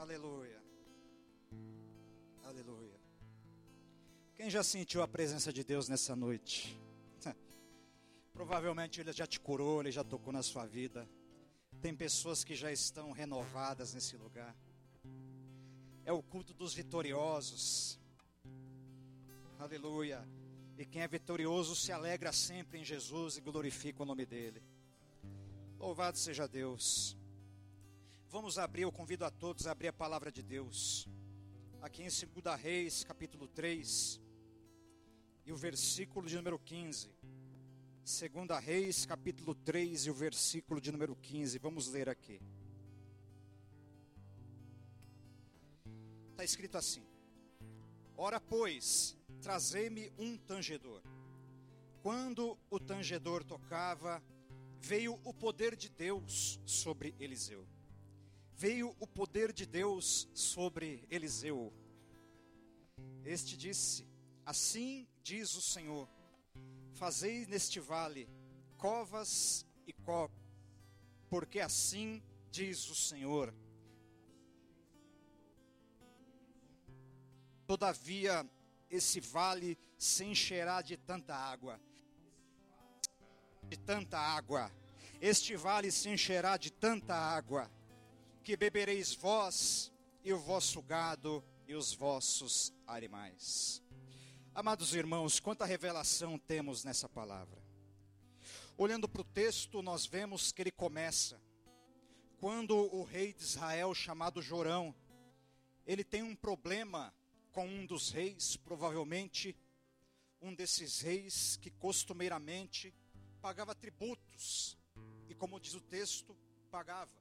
Aleluia. 0.00 0.58
Aleluia. 2.42 2.98
Quem 4.34 4.48
já 4.48 4.62
sentiu 4.62 5.02
a 5.02 5.06
presença 5.06 5.52
de 5.52 5.62
Deus 5.62 5.90
nessa 5.90 6.16
noite? 6.16 6.80
Provavelmente 8.32 8.98
Ele 8.98 9.12
já 9.12 9.26
te 9.26 9.38
curou, 9.38 9.82
Ele 9.82 9.92
já 9.92 10.02
tocou 10.02 10.32
na 10.32 10.42
sua 10.42 10.64
vida. 10.64 11.06
Tem 11.82 11.94
pessoas 11.94 12.42
que 12.42 12.54
já 12.54 12.72
estão 12.72 13.12
renovadas 13.12 13.92
nesse 13.92 14.16
lugar. 14.16 14.56
É 16.06 16.12
o 16.14 16.22
culto 16.22 16.54
dos 16.54 16.72
vitoriosos. 16.72 18.00
Aleluia. 19.58 20.26
E 20.78 20.86
quem 20.86 21.02
é 21.02 21.08
vitorioso 21.08 21.76
se 21.76 21.92
alegra 21.92 22.32
sempre 22.32 22.78
em 22.78 22.84
Jesus 22.86 23.36
e 23.36 23.42
glorifica 23.42 24.02
o 24.02 24.06
nome 24.06 24.24
dele. 24.24 24.62
Louvado 25.78 26.16
seja 26.16 26.48
Deus. 26.48 27.19
Vamos 28.32 28.58
abrir, 28.58 28.82
eu 28.82 28.92
convido 28.92 29.24
a 29.24 29.30
todos 29.30 29.66
a 29.66 29.72
abrir 29.72 29.88
a 29.88 29.92
palavra 29.92 30.30
de 30.30 30.40
Deus. 30.40 31.08
Aqui 31.82 32.04
em 32.04 32.06
2 32.06 32.60
Reis, 32.60 33.02
capítulo 33.02 33.48
3, 33.48 34.20
e 35.44 35.52
o 35.52 35.56
versículo 35.56 36.28
de 36.28 36.36
número 36.36 36.56
15. 36.56 37.12
2 38.04 38.64
Reis, 38.64 39.04
capítulo 39.04 39.52
3, 39.52 40.06
e 40.06 40.10
o 40.10 40.14
versículo 40.14 40.80
de 40.80 40.92
número 40.92 41.16
15. 41.16 41.58
Vamos 41.58 41.88
ler 41.88 42.08
aqui. 42.08 42.40
Está 46.30 46.44
escrito 46.44 46.78
assim: 46.78 47.04
Ora, 48.16 48.40
pois, 48.40 49.18
trazei-me 49.42 50.12
um 50.16 50.38
tangedor. 50.38 51.02
Quando 52.00 52.56
o 52.70 52.78
tangedor 52.78 53.42
tocava, 53.42 54.22
veio 54.78 55.18
o 55.24 55.34
poder 55.34 55.74
de 55.74 55.88
Deus 55.88 56.60
sobre 56.64 57.12
Eliseu 57.18 57.66
veio 58.60 58.94
o 59.00 59.06
poder 59.06 59.54
de 59.54 59.64
Deus 59.64 60.28
sobre 60.34 61.06
Eliseu. 61.10 61.72
Este 63.24 63.56
disse: 63.56 64.06
Assim 64.44 65.08
diz 65.22 65.54
o 65.54 65.62
Senhor: 65.62 66.06
Fazei 66.92 67.46
neste 67.46 67.80
vale 67.80 68.28
covas 68.76 69.66
e 69.86 69.94
copos, 69.94 70.36
porque 71.30 71.58
assim 71.58 72.22
diz 72.50 72.90
o 72.90 72.94
Senhor. 72.94 73.54
Todavia, 77.66 78.46
esse 78.90 79.20
vale 79.20 79.78
se 79.96 80.24
encherá 80.24 80.82
de 80.82 80.98
tanta 80.98 81.34
água, 81.34 81.80
de 83.70 83.78
tanta 83.78 84.18
água. 84.18 84.70
Este 85.18 85.56
vale 85.56 85.90
se 85.90 86.10
encherá 86.10 86.58
de 86.58 86.70
tanta 86.70 87.14
água 87.14 87.70
que 88.42 88.56
bebereis 88.56 89.14
vós 89.14 89.92
e 90.24 90.32
o 90.32 90.38
vosso 90.38 90.80
gado 90.82 91.44
e 91.66 91.74
os 91.74 91.92
vossos 91.92 92.72
animais. 92.86 93.82
Amados 94.54 94.94
irmãos, 94.94 95.38
quanta 95.38 95.64
revelação 95.64 96.38
temos 96.38 96.82
nessa 96.82 97.08
palavra. 97.08 97.62
Olhando 98.76 99.08
para 99.08 99.20
o 99.20 99.24
texto, 99.24 99.82
nós 99.82 100.06
vemos 100.06 100.52
que 100.52 100.62
ele 100.62 100.70
começa 100.70 101.40
quando 102.38 102.74
o 102.74 103.04
rei 103.04 103.34
de 103.34 103.42
Israel, 103.42 103.94
chamado 103.94 104.40
Jorão, 104.40 104.94
ele 105.86 106.02
tem 106.02 106.22
um 106.22 106.34
problema 106.34 107.14
com 107.52 107.66
um 107.66 107.84
dos 107.84 108.10
reis, 108.10 108.56
provavelmente 108.56 109.54
um 110.40 110.54
desses 110.54 111.00
reis 111.00 111.56
que 111.56 111.70
costumeiramente 111.70 112.94
pagava 113.42 113.74
tributos, 113.74 114.78
e 115.28 115.34
como 115.34 115.60
diz 115.60 115.74
o 115.74 115.80
texto, 115.80 116.34
pagava 116.70 117.19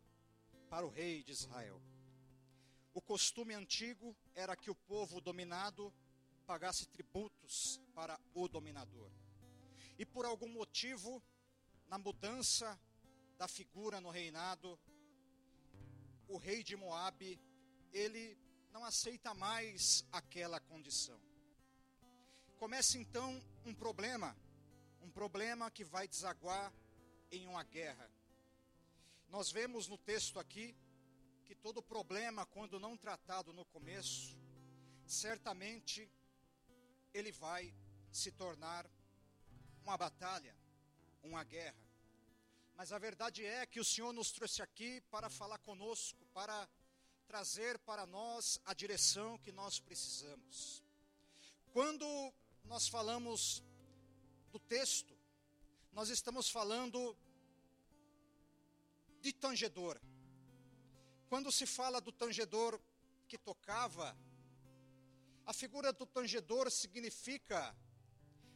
para 0.70 0.86
o 0.86 0.90
rei 0.90 1.24
de 1.24 1.32
Israel. 1.32 1.82
O 2.94 3.02
costume 3.02 3.54
antigo 3.54 4.16
era 4.36 4.56
que 4.56 4.70
o 4.70 4.76
povo 4.76 5.20
dominado 5.20 5.94
pagasse 6.46 6.88
tributos 6.88 7.82
para 7.94 8.20
o 8.34 8.48
dominador. 8.48 9.12
E 9.98 10.06
por 10.06 10.26
algum 10.26 10.50
motivo, 10.50 11.22
na 11.88 11.98
mudança 11.98 12.80
da 13.38 13.48
figura 13.48 14.00
no 14.00 14.10
reinado, 14.10 14.80
o 16.28 16.38
rei 16.38 16.64
de 16.64 16.76
Moabe, 16.76 17.40
ele 17.92 18.38
não 18.72 18.86
aceita 18.86 19.34
mais 19.34 20.06
aquela 20.12 20.60
condição. 20.60 21.20
Começa 22.58 22.98
então 22.98 23.42
um 23.66 23.74
problema, 23.74 24.36
um 25.02 25.10
problema 25.10 25.72
que 25.72 25.84
vai 25.84 26.08
desaguar 26.08 26.74
em 27.32 27.48
uma 27.48 27.64
guerra. 27.64 28.10
Nós 29.30 29.52
vemos 29.52 29.88
no 29.88 29.98
texto 29.98 30.40
aqui 30.40 30.76
que 31.46 31.54
todo 31.54 31.84
problema, 31.84 32.48
quando 32.48 32.80
não 32.80 32.98
tratado 32.98 33.54
no 33.54 33.64
começo, 33.66 34.36
certamente 35.06 36.12
ele 37.14 37.32
vai 37.32 37.72
se 38.12 38.32
tornar 38.32 38.90
uma 39.84 39.96
batalha, 39.96 40.56
uma 41.22 41.44
guerra. 41.44 41.78
Mas 42.76 42.92
a 42.92 42.98
verdade 42.98 43.46
é 43.46 43.68
que 43.68 43.80
o 43.80 43.86
Senhor 43.86 44.12
nos 44.14 44.32
trouxe 44.32 44.64
aqui 44.64 45.00
para 45.12 45.30
falar 45.30 45.60
conosco, 45.60 46.26
para 46.34 46.68
trazer 47.28 47.78
para 47.80 48.08
nós 48.08 48.60
a 48.66 48.74
direção 48.74 49.38
que 49.38 49.52
nós 49.52 49.80
precisamos. 49.80 50.84
Quando 51.72 52.34
nós 52.64 52.88
falamos 52.88 53.62
do 54.52 54.58
texto, 54.58 55.16
nós 55.92 56.10
estamos 56.10 56.50
falando 56.50 57.16
de 59.22 59.34
tangedor. 59.34 60.00
Quando 61.28 61.52
se 61.52 61.66
fala 61.66 62.02
do 62.02 62.12
tangedor 62.12 62.80
que 63.28 63.38
tocava, 63.38 64.18
a 65.46 65.54
figura 65.54 65.94
do 65.94 66.06
tangedor 66.06 66.70
significa 66.72 67.76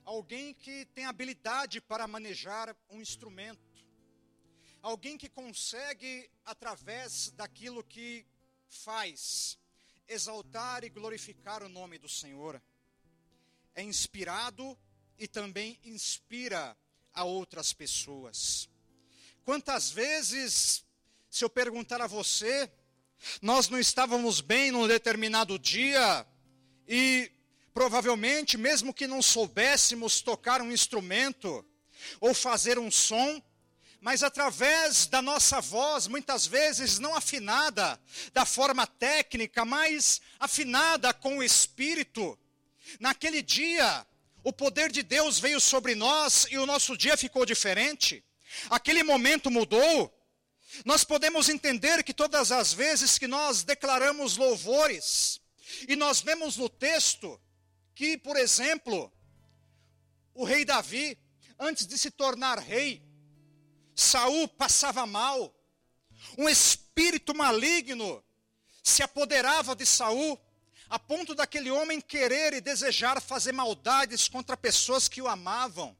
alguém 0.03 0.53
que 0.53 0.85
tem 0.87 1.05
habilidade 1.05 1.79
para 1.79 2.07
manejar 2.07 2.75
um 2.89 3.01
instrumento, 3.01 3.61
alguém 4.81 5.17
que 5.17 5.29
consegue, 5.29 6.29
através 6.45 7.31
daquilo 7.31 7.83
que 7.83 8.25
faz, 8.67 9.57
exaltar 10.07 10.83
e 10.83 10.89
glorificar 10.89 11.63
o 11.63 11.69
nome 11.69 11.97
do 11.97 12.09
Senhor. 12.09 12.61
É 13.75 13.81
inspirado 13.83 14.77
e 15.17 15.27
também 15.27 15.79
inspira 15.83 16.75
a 17.13 17.23
outras 17.23 17.71
pessoas. 17.73 18.69
Quantas 19.45 19.91
vezes, 19.91 20.85
se 21.29 21.43
eu 21.43 21.49
perguntar 21.49 22.01
a 22.01 22.07
você, 22.07 22.71
nós 23.41 23.67
não 23.67 23.77
estávamos 23.77 24.39
bem 24.39 24.71
num 24.71 24.87
determinado 24.87 25.59
dia 25.59 26.25
e 26.87 27.29
provavelmente, 27.73 28.57
mesmo 28.57 28.93
que 28.93 29.05
não 29.05 29.21
soubéssemos 29.21 30.21
tocar 30.21 30.61
um 30.61 30.71
instrumento 30.71 31.65
ou 32.21 32.33
fazer 32.33 32.79
um 32.79 32.89
som, 32.89 33.41
mas 33.99 34.23
através 34.23 35.07
da 35.07 35.21
nossa 35.21 35.59
voz, 35.59 36.07
muitas 36.07 36.47
vezes 36.47 36.97
não 36.97 37.13
afinada 37.13 37.99
da 38.31 38.45
forma 38.45 38.87
técnica, 38.87 39.65
mas 39.65 40.21
afinada 40.39 41.13
com 41.13 41.39
o 41.39 41.43
espírito, 41.43 42.39
naquele 42.97 43.41
dia, 43.41 44.07
o 44.41 44.53
poder 44.53 44.89
de 44.89 45.03
Deus 45.03 45.37
veio 45.37 45.59
sobre 45.59 45.95
nós 45.95 46.47
e 46.49 46.57
o 46.57 46.65
nosso 46.65 46.95
dia 46.95 47.17
ficou 47.17 47.45
diferente 47.45 48.23
aquele 48.69 49.03
momento 49.03 49.51
mudou, 49.51 50.13
nós 50.85 51.03
podemos 51.03 51.49
entender 51.49 52.03
que 52.03 52.13
todas 52.13 52.51
as 52.51 52.73
vezes 52.73 53.17
que 53.17 53.27
nós 53.27 53.63
declaramos 53.63 54.37
louvores, 54.37 55.39
e 55.87 55.95
nós 55.95 56.21
vemos 56.21 56.57
no 56.57 56.69
texto 56.69 57.39
que, 57.95 58.17
por 58.17 58.35
exemplo, 58.35 59.11
o 60.33 60.43
rei 60.43 60.65
Davi, 60.65 61.17
antes 61.59 61.85
de 61.85 61.97
se 61.97 62.09
tornar 62.09 62.57
rei, 62.57 63.03
Saul 63.95 64.47
passava 64.47 65.05
mal, 65.05 65.53
um 66.37 66.49
espírito 66.49 67.35
maligno 67.35 68.23
se 68.83 69.03
apoderava 69.03 69.75
de 69.75 69.85
Saul, 69.85 70.39
a 70.89 70.99
ponto 70.99 71.33
daquele 71.33 71.71
homem 71.71 72.01
querer 72.01 72.53
e 72.53 72.61
desejar 72.61 73.21
fazer 73.21 73.51
maldades 73.51 74.27
contra 74.27 74.57
pessoas 74.57 75.07
que 75.07 75.21
o 75.21 75.27
amavam 75.27 75.95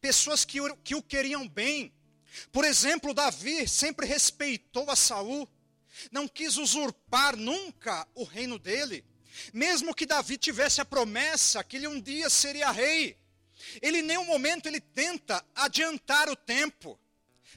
pessoas 0.00 0.44
que 0.44 0.60
o, 0.60 0.76
que 0.76 0.94
o 0.94 1.02
queriam 1.02 1.48
bem. 1.48 1.92
Por 2.50 2.64
exemplo, 2.64 3.14
Davi 3.14 3.68
sempre 3.68 4.06
respeitou 4.06 4.90
a 4.90 4.96
Saul, 4.96 5.48
não 6.10 6.26
quis 6.26 6.56
usurpar 6.56 7.36
nunca 7.36 8.06
o 8.14 8.24
reino 8.24 8.58
dele, 8.58 9.04
mesmo 9.52 9.94
que 9.94 10.06
Davi 10.06 10.38
tivesse 10.38 10.80
a 10.80 10.84
promessa 10.84 11.62
que 11.62 11.76
ele 11.76 11.88
um 11.88 12.00
dia 12.00 12.28
seria 12.30 12.70
rei. 12.70 13.18
Ele 13.80 13.98
em 13.98 14.02
nenhum 14.02 14.24
momento 14.24 14.66
ele 14.66 14.80
tenta 14.80 15.44
adiantar 15.54 16.28
o 16.28 16.36
tempo. 16.36 16.98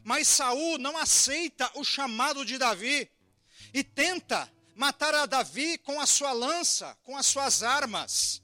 Mas 0.04 0.28
Saul 0.28 0.78
não 0.78 0.98
aceita 0.98 1.72
o 1.76 1.84
chamado 1.84 2.46
de 2.46 2.58
Davi 2.58 3.10
e 3.74 3.84
tenta 3.84 4.52
matar 4.76 5.16
a 5.16 5.26
Davi 5.26 5.78
com 5.80 6.00
a 6.00 6.06
sua 6.06 6.32
lança, 6.32 6.96
com 7.04 7.18
as 7.18 7.26
suas 7.26 7.64
armas, 7.64 8.42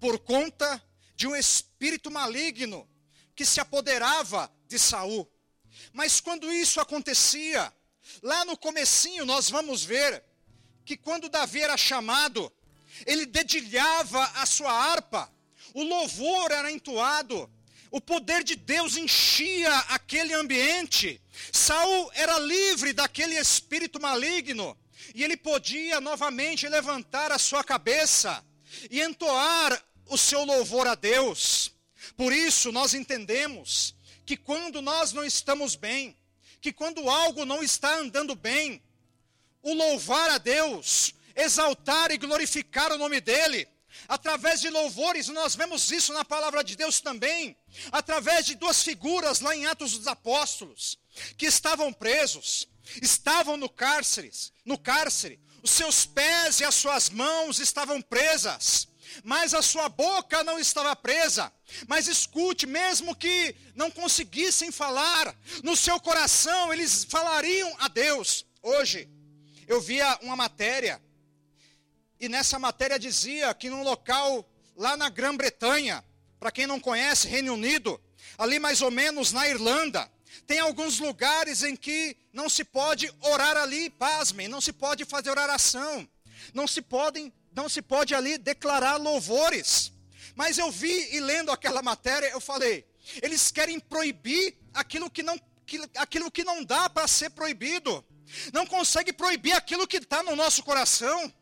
por 0.00 0.18
conta 0.18 0.82
de 1.14 1.26
um 1.28 1.36
espírito 1.36 2.10
maligno 2.10 2.88
que 3.34 3.44
se 3.44 3.60
apoderava 3.60 4.50
de 4.68 4.78
Saul. 4.78 5.30
Mas 5.92 6.20
quando 6.20 6.52
isso 6.52 6.80
acontecia, 6.80 7.72
lá 8.22 8.44
no 8.44 8.56
comecinho 8.56 9.24
nós 9.24 9.50
vamos 9.50 9.84
ver 9.84 10.22
que 10.84 10.96
quando 10.96 11.28
Davi 11.28 11.60
era 11.60 11.76
chamado, 11.76 12.52
ele 13.06 13.26
dedilhava 13.26 14.22
a 14.36 14.46
sua 14.46 14.72
harpa, 14.72 15.32
o 15.72 15.82
louvor 15.82 16.50
era 16.50 16.70
entoado, 16.70 17.50
o 17.90 18.00
poder 18.00 18.42
de 18.44 18.56
Deus 18.56 18.96
enchia 18.96 19.72
aquele 19.88 20.34
ambiente. 20.34 21.20
Saul 21.52 22.10
era 22.14 22.38
livre 22.38 22.92
daquele 22.92 23.38
espírito 23.38 24.00
maligno 24.00 24.76
e 25.14 25.22
ele 25.22 25.36
podia 25.36 26.00
novamente 26.00 26.68
levantar 26.68 27.32
a 27.32 27.38
sua 27.38 27.62
cabeça 27.62 28.44
e 28.90 29.00
entoar 29.00 29.80
o 30.06 30.18
seu 30.18 30.44
louvor 30.44 30.86
a 30.86 30.94
Deus. 30.94 31.73
Por 32.16 32.32
isso 32.32 32.72
nós 32.72 32.94
entendemos 32.94 33.94
que 34.24 34.36
quando 34.36 34.80
nós 34.80 35.12
não 35.12 35.24
estamos 35.24 35.76
bem, 35.76 36.16
que 36.60 36.72
quando 36.72 37.08
algo 37.10 37.44
não 37.44 37.62
está 37.62 37.98
andando 37.98 38.34
bem, 38.34 38.82
o 39.62 39.74
louvar 39.74 40.30
a 40.30 40.38
Deus, 40.38 41.14
exaltar 41.34 42.10
e 42.10 42.18
glorificar 42.18 42.92
o 42.92 42.98
nome 42.98 43.20
dele, 43.20 43.68
através 44.08 44.60
de 44.60 44.70
louvores, 44.70 45.28
nós 45.28 45.54
vemos 45.54 45.90
isso 45.90 46.12
na 46.12 46.24
palavra 46.24 46.62
de 46.62 46.76
Deus 46.76 47.00
também, 47.00 47.56
através 47.92 48.46
de 48.46 48.54
duas 48.54 48.82
figuras 48.82 49.40
lá 49.40 49.54
em 49.54 49.66
Atos 49.66 49.96
dos 49.96 50.06
Apóstolos, 50.06 50.98
que 51.36 51.46
estavam 51.46 51.92
presos, 51.92 52.68
estavam 53.02 53.56
no 53.56 53.68
cárcere, 53.68 54.30
no 54.64 54.78
cárcere, 54.78 55.40
os 55.62 55.70
seus 55.70 56.04
pés 56.04 56.60
e 56.60 56.64
as 56.64 56.74
suas 56.74 57.08
mãos 57.08 57.58
estavam 57.58 58.00
presas, 58.02 58.86
mas 59.22 59.54
a 59.54 59.62
sua 59.62 59.88
boca 59.88 60.42
não 60.42 60.58
estava 60.58 60.94
presa. 60.96 61.52
Mas 61.86 62.08
escute, 62.08 62.66
mesmo 62.66 63.14
que 63.14 63.54
não 63.74 63.90
conseguissem 63.90 64.72
falar, 64.72 65.36
no 65.62 65.76
seu 65.76 66.00
coração 66.00 66.72
eles 66.72 67.04
falariam 67.04 67.74
a 67.78 67.88
Deus. 67.88 68.46
Hoje, 68.62 69.08
eu 69.66 69.80
via 69.80 70.18
uma 70.22 70.36
matéria, 70.36 71.00
e 72.18 72.28
nessa 72.28 72.58
matéria 72.58 72.98
dizia 72.98 73.52
que 73.54 73.70
num 73.70 73.82
local 73.82 74.48
lá 74.76 74.96
na 74.96 75.08
Grã-Bretanha, 75.08 76.04
para 76.38 76.50
quem 76.50 76.66
não 76.66 76.80
conhece, 76.80 77.28
Reino 77.28 77.54
Unido, 77.54 78.00
ali 78.36 78.58
mais 78.58 78.82
ou 78.82 78.90
menos 78.90 79.32
na 79.32 79.48
Irlanda, 79.48 80.10
tem 80.46 80.58
alguns 80.58 80.98
lugares 80.98 81.62
em 81.62 81.76
que 81.76 82.16
não 82.32 82.48
se 82.48 82.64
pode 82.64 83.12
orar 83.20 83.56
ali, 83.56 83.88
pasmem, 83.90 84.48
não 84.48 84.60
se 84.60 84.72
pode 84.72 85.04
fazer 85.04 85.30
oração, 85.30 86.08
não 86.52 86.66
se 86.66 86.82
podem, 86.82 87.32
não 87.54 87.68
se 87.68 87.80
pode 87.80 88.14
ali 88.14 88.38
declarar 88.38 88.96
louvores. 88.96 89.92
Mas 90.34 90.58
eu 90.58 90.70
vi 90.70 91.14
e 91.14 91.20
lendo 91.20 91.52
aquela 91.52 91.82
matéria, 91.82 92.26
eu 92.28 92.40
falei, 92.40 92.86
eles 93.22 93.50
querem 93.50 93.78
proibir 93.78 94.56
aquilo 94.72 95.10
que 95.10 95.22
não, 95.22 95.40
aquilo 95.96 96.30
que 96.30 96.42
não 96.42 96.64
dá 96.64 96.90
para 96.90 97.06
ser 97.06 97.30
proibido. 97.30 98.04
Não 98.52 98.66
consegue 98.66 99.12
proibir 99.12 99.52
aquilo 99.52 99.86
que 99.86 99.98
está 99.98 100.22
no 100.22 100.34
nosso 100.34 100.62
coração 100.62 101.32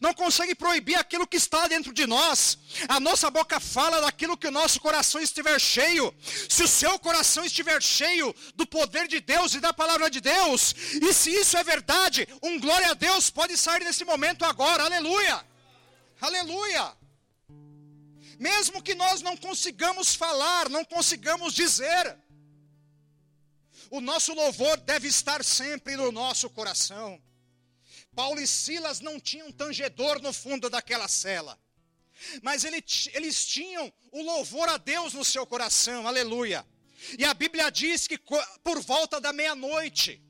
não 0.00 0.12
consegue 0.14 0.54
proibir 0.54 0.96
aquilo 0.96 1.26
que 1.26 1.36
está 1.36 1.66
dentro 1.68 1.92
de 1.92 2.06
nós. 2.06 2.58
A 2.88 2.98
nossa 2.98 3.30
boca 3.30 3.60
fala 3.60 4.00
daquilo 4.00 4.36
que 4.36 4.46
o 4.46 4.50
nosso 4.50 4.80
coração 4.80 5.20
estiver 5.20 5.60
cheio. 5.60 6.14
Se 6.48 6.62
o 6.62 6.68
seu 6.68 6.98
coração 6.98 7.44
estiver 7.44 7.82
cheio 7.82 8.34
do 8.54 8.66
poder 8.66 9.06
de 9.06 9.20
Deus 9.20 9.54
e 9.54 9.60
da 9.60 9.72
palavra 9.72 10.10
de 10.10 10.20
Deus, 10.20 10.74
e 11.00 11.12
se 11.12 11.30
isso 11.30 11.56
é 11.56 11.64
verdade, 11.64 12.26
um 12.42 12.58
glória 12.58 12.90
a 12.90 12.94
Deus 12.94 13.30
pode 13.30 13.56
sair 13.56 13.84
nesse 13.84 14.04
momento 14.04 14.44
agora. 14.44 14.84
Aleluia! 14.84 15.44
Aleluia! 16.20 16.96
Mesmo 18.38 18.82
que 18.82 18.94
nós 18.94 19.22
não 19.22 19.36
consigamos 19.36 20.14
falar, 20.14 20.68
não 20.68 20.84
consigamos 20.84 21.54
dizer, 21.54 22.18
o 23.90 24.00
nosso 24.00 24.34
louvor 24.34 24.76
deve 24.78 25.08
estar 25.08 25.44
sempre 25.44 25.96
no 25.96 26.12
nosso 26.12 26.50
coração. 26.50 27.20
Paulo 28.14 28.40
e 28.40 28.46
Silas 28.46 29.00
não 29.00 29.20
tinham 29.20 29.52
tangedor 29.52 30.20
no 30.20 30.32
fundo 30.32 30.70
daquela 30.70 31.06
cela, 31.06 31.58
mas 32.42 32.64
ele, 32.64 32.82
eles 33.12 33.46
tinham 33.46 33.92
o 34.10 34.22
louvor 34.22 34.68
a 34.68 34.78
Deus 34.78 35.12
no 35.12 35.24
seu 35.24 35.46
coração, 35.46 36.06
aleluia. 36.06 36.66
E 37.18 37.24
a 37.24 37.34
Bíblia 37.34 37.70
diz 37.70 38.06
que 38.06 38.18
por 38.64 38.80
volta 38.80 39.20
da 39.20 39.32
meia-noite, 39.32 40.22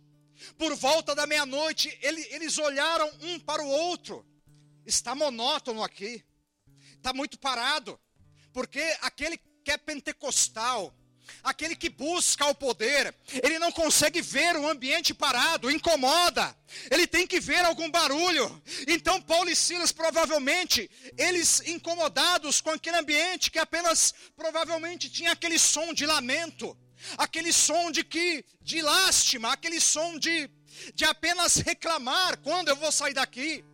por 0.59 0.75
volta 0.75 1.15
da 1.15 1.27
meia-noite, 1.27 1.97
ele, 2.03 2.23
eles 2.31 2.59
olharam 2.59 3.09
um 3.21 3.39
para 3.39 3.63
o 3.63 3.69
outro. 3.69 4.27
Está 4.87 5.15
monótono 5.15 5.83
aqui, 5.83 6.25
está 6.95 7.13
muito 7.13 7.39
parado, 7.39 8.01
porque 8.53 8.81
aquele 9.03 9.37
que 9.65 9.73
é 9.73 9.77
pentecostal, 9.77 10.97
Aquele 11.43 11.77
que 11.77 11.89
busca 11.89 12.47
o 12.47 12.55
poder, 12.55 13.15
ele 13.43 13.59
não 13.59 13.71
consegue 13.73 14.21
ver 14.23 14.57
o 14.57 14.69
ambiente 14.69 15.15
parado, 15.15 15.71
incomoda. 15.71 16.57
Ele 16.91 17.07
tem 17.07 17.27
que 17.27 17.41
ver 17.41 17.65
algum 17.65 17.91
barulho. 17.91 18.63
Então 18.87 19.21
Paulo 19.21 19.51
e 19.51 19.57
Silas 19.57 19.93
provavelmente, 19.93 20.91
eles 21.17 21.61
incomodados 21.67 22.61
com 22.61 22.71
aquele 22.71 22.97
ambiente 22.97 23.51
que 23.51 23.59
apenas 23.59 24.15
provavelmente 24.37 25.11
tinha 25.11 25.33
aquele 25.33 25.59
som 25.59 25.93
de 25.93 26.07
lamento, 26.07 26.77
aquele 27.19 27.53
som 27.53 27.91
de 27.91 28.05
que 28.05 28.45
de 28.61 28.83
lástima, 28.83 29.53
aquele 29.53 29.81
som 29.81 30.19
de 30.19 30.51
de 30.95 31.05
apenas 31.05 31.57
reclamar 31.57 32.37
quando 32.39 32.69
eu 32.69 32.77
vou 32.77 32.93
sair 32.93 33.15
daqui. 33.15 33.65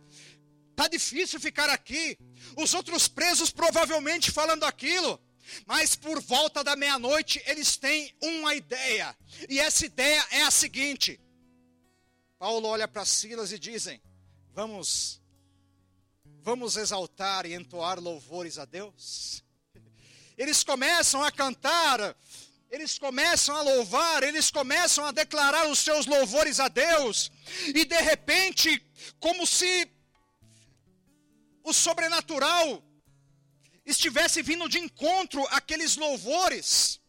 Tá 0.75 0.87
difícil 0.87 1.39
ficar 1.39 1.69
aqui. 1.69 2.17
Os 2.57 2.73
outros 2.73 3.07
presos 3.07 3.51
provavelmente 3.51 4.31
falando 4.31 4.63
aquilo. 4.63 5.19
Mas 5.65 5.95
por 5.95 6.21
volta 6.21 6.63
da 6.63 6.75
meia-noite 6.75 7.41
eles 7.45 7.77
têm 7.77 8.15
uma 8.21 8.55
ideia. 8.55 9.15
E 9.49 9.59
essa 9.59 9.85
ideia 9.85 10.25
é 10.31 10.43
a 10.43 10.51
seguinte: 10.51 11.19
Paulo 12.39 12.67
olha 12.67 12.87
para 12.87 13.05
Silas 13.05 13.51
e 13.51 13.59
dizem: 13.59 14.01
Vamos 14.53 15.21
vamos 16.41 16.75
exaltar 16.75 17.45
e 17.45 17.53
entoar 17.53 17.99
louvores 17.99 18.57
a 18.57 18.65
Deus. 18.65 19.43
Eles 20.37 20.63
começam 20.63 21.23
a 21.23 21.31
cantar, 21.31 22.17
eles 22.71 22.97
começam 22.97 23.55
a 23.55 23.61
louvar, 23.61 24.23
eles 24.23 24.49
começam 24.49 25.05
a 25.05 25.11
declarar 25.11 25.69
os 25.69 25.77
seus 25.77 26.07
louvores 26.07 26.59
a 26.59 26.67
Deus, 26.67 27.31
e 27.67 27.85
de 27.85 28.01
repente, 28.01 28.83
como 29.19 29.45
se 29.45 29.87
o 31.63 31.73
sobrenatural 31.73 32.83
estivesse 33.85 34.41
vindo 34.41 34.67
de 34.69 34.79
encontro 34.79 35.45
àqueles 35.49 35.95
louvores. 35.95 36.99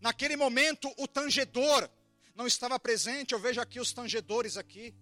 Naquele 0.00 0.36
momento, 0.36 0.92
o 0.96 1.06
tangedor 1.06 1.88
não 2.34 2.46
estava 2.46 2.78
presente. 2.78 3.32
Eu 3.32 3.40
vejo 3.40 3.60
aqui 3.60 3.80
os 3.80 3.92
tangedores 3.92 4.56
aqui. 4.56 4.94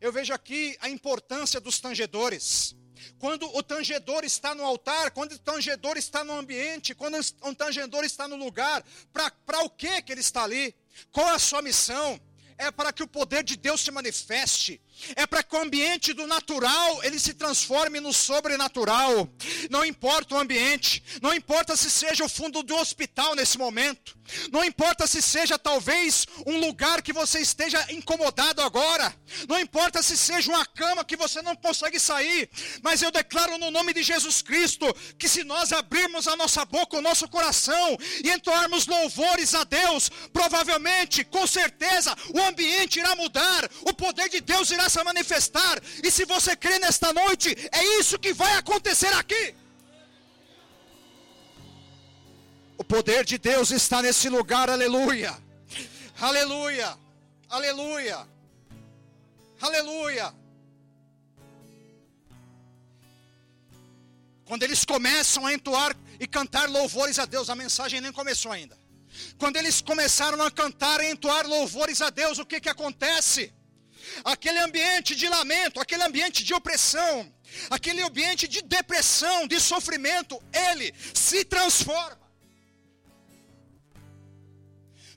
Eu 0.00 0.12
vejo 0.12 0.32
aqui 0.32 0.76
a 0.80 0.88
importância 0.88 1.60
dos 1.60 1.78
tangedores. 1.80 2.74
Quando 3.18 3.46
o 3.54 3.62
tangedor 3.62 4.24
está 4.24 4.54
no 4.54 4.64
altar, 4.64 5.10
quando 5.10 5.32
o 5.32 5.38
tangedor 5.38 5.96
está 5.96 6.24
no 6.24 6.32
ambiente, 6.32 6.94
quando 6.94 7.18
o 7.42 7.54
tangedor 7.54 8.04
está 8.04 8.28
no 8.28 8.36
lugar, 8.36 8.84
para 9.12 9.60
o 9.62 9.70
que 9.70 10.00
que 10.02 10.12
ele 10.12 10.20
está 10.20 10.44
ali? 10.44 10.74
Qual 11.10 11.28
é 11.28 11.34
a 11.34 11.38
sua 11.38 11.60
missão? 11.60 12.20
É 12.56 12.70
para 12.70 12.92
que 12.92 13.02
o 13.02 13.08
poder 13.08 13.42
de 13.42 13.56
Deus 13.56 13.80
se 13.80 13.90
manifeste 13.90 14.80
é 15.16 15.26
para 15.26 15.42
que 15.42 15.54
o 15.54 15.60
ambiente 15.60 16.12
do 16.12 16.26
natural 16.26 17.02
ele 17.02 17.18
se 17.18 17.34
transforme 17.34 18.00
no 18.00 18.12
sobrenatural. 18.12 19.28
Não 19.70 19.84
importa 19.84 20.34
o 20.34 20.38
ambiente, 20.38 21.02
não 21.20 21.34
importa 21.34 21.76
se 21.76 21.90
seja 21.90 22.24
o 22.24 22.28
fundo 22.28 22.62
do 22.62 22.76
hospital 22.76 23.34
nesse 23.34 23.58
momento, 23.58 24.16
não 24.50 24.64
importa 24.64 25.06
se 25.06 25.20
seja 25.20 25.58
talvez 25.58 26.26
um 26.46 26.58
lugar 26.58 27.02
que 27.02 27.12
você 27.12 27.40
esteja 27.40 27.84
incomodado 27.92 28.62
agora, 28.62 29.14
não 29.48 29.58
importa 29.60 30.02
se 30.02 30.16
seja 30.16 30.50
uma 30.50 30.64
cama 30.64 31.04
que 31.04 31.16
você 31.16 31.42
não 31.42 31.54
consegue 31.54 32.00
sair, 32.00 32.48
mas 32.82 33.02
eu 33.02 33.10
declaro 33.10 33.58
no 33.58 33.70
nome 33.70 33.92
de 33.92 34.02
Jesus 34.02 34.40
Cristo 34.42 34.86
que 35.18 35.28
se 35.28 35.44
nós 35.44 35.72
abrirmos 35.72 36.26
a 36.26 36.36
nossa 36.36 36.64
boca, 36.64 36.96
o 36.96 37.02
nosso 37.02 37.28
coração 37.28 37.98
e 38.22 38.30
entoarmos 38.30 38.86
louvores 38.86 39.54
a 39.54 39.64
Deus, 39.64 40.10
provavelmente, 40.32 41.24
com 41.24 41.46
certeza, 41.46 42.16
o 42.32 42.40
ambiente 42.40 42.98
irá 42.98 43.14
mudar, 43.14 43.68
o 43.82 43.92
poder 43.92 44.28
de 44.28 44.40
Deus 44.40 44.70
irá 44.70 44.83
se 44.88 45.02
manifestar. 45.02 45.80
E 46.02 46.10
se 46.10 46.24
você 46.24 46.56
crê 46.56 46.78
nesta 46.78 47.12
noite, 47.12 47.54
é 47.72 47.84
isso 47.98 48.18
que 48.18 48.32
vai 48.32 48.56
acontecer 48.56 49.12
aqui. 49.14 49.54
O 52.76 52.84
poder 52.84 53.24
de 53.24 53.38
Deus 53.38 53.70
está 53.70 54.02
nesse 54.02 54.28
lugar, 54.28 54.68
aleluia. 54.68 55.36
Aleluia. 56.20 56.98
Aleluia. 57.48 58.28
Aleluia. 59.60 60.34
Quando 64.44 64.62
eles 64.62 64.84
começam 64.84 65.46
a 65.46 65.54
entoar 65.54 65.96
e 66.20 66.26
cantar 66.26 66.68
louvores 66.68 67.18
a 67.18 67.24
Deus, 67.24 67.48
a 67.48 67.54
mensagem 67.54 68.00
nem 68.00 68.12
começou 68.12 68.52
ainda. 68.52 68.76
Quando 69.38 69.56
eles 69.56 69.80
começaram 69.80 70.42
a 70.42 70.50
cantar 70.50 71.00
e 71.00 71.10
entoar 71.10 71.46
louvores 71.46 72.02
a 72.02 72.10
Deus, 72.10 72.38
o 72.38 72.44
que 72.44 72.60
que 72.60 72.68
acontece? 72.68 73.52
Aquele 74.24 74.58
ambiente 74.58 75.14
de 75.14 75.28
lamento, 75.28 75.80
aquele 75.80 76.02
ambiente 76.02 76.44
de 76.44 76.54
opressão, 76.54 77.32
aquele 77.70 78.02
ambiente 78.02 78.46
de 78.46 78.62
depressão, 78.62 79.46
de 79.46 79.58
sofrimento, 79.60 80.40
ele 80.52 80.94
se 81.14 81.44
transforma. 81.44 82.22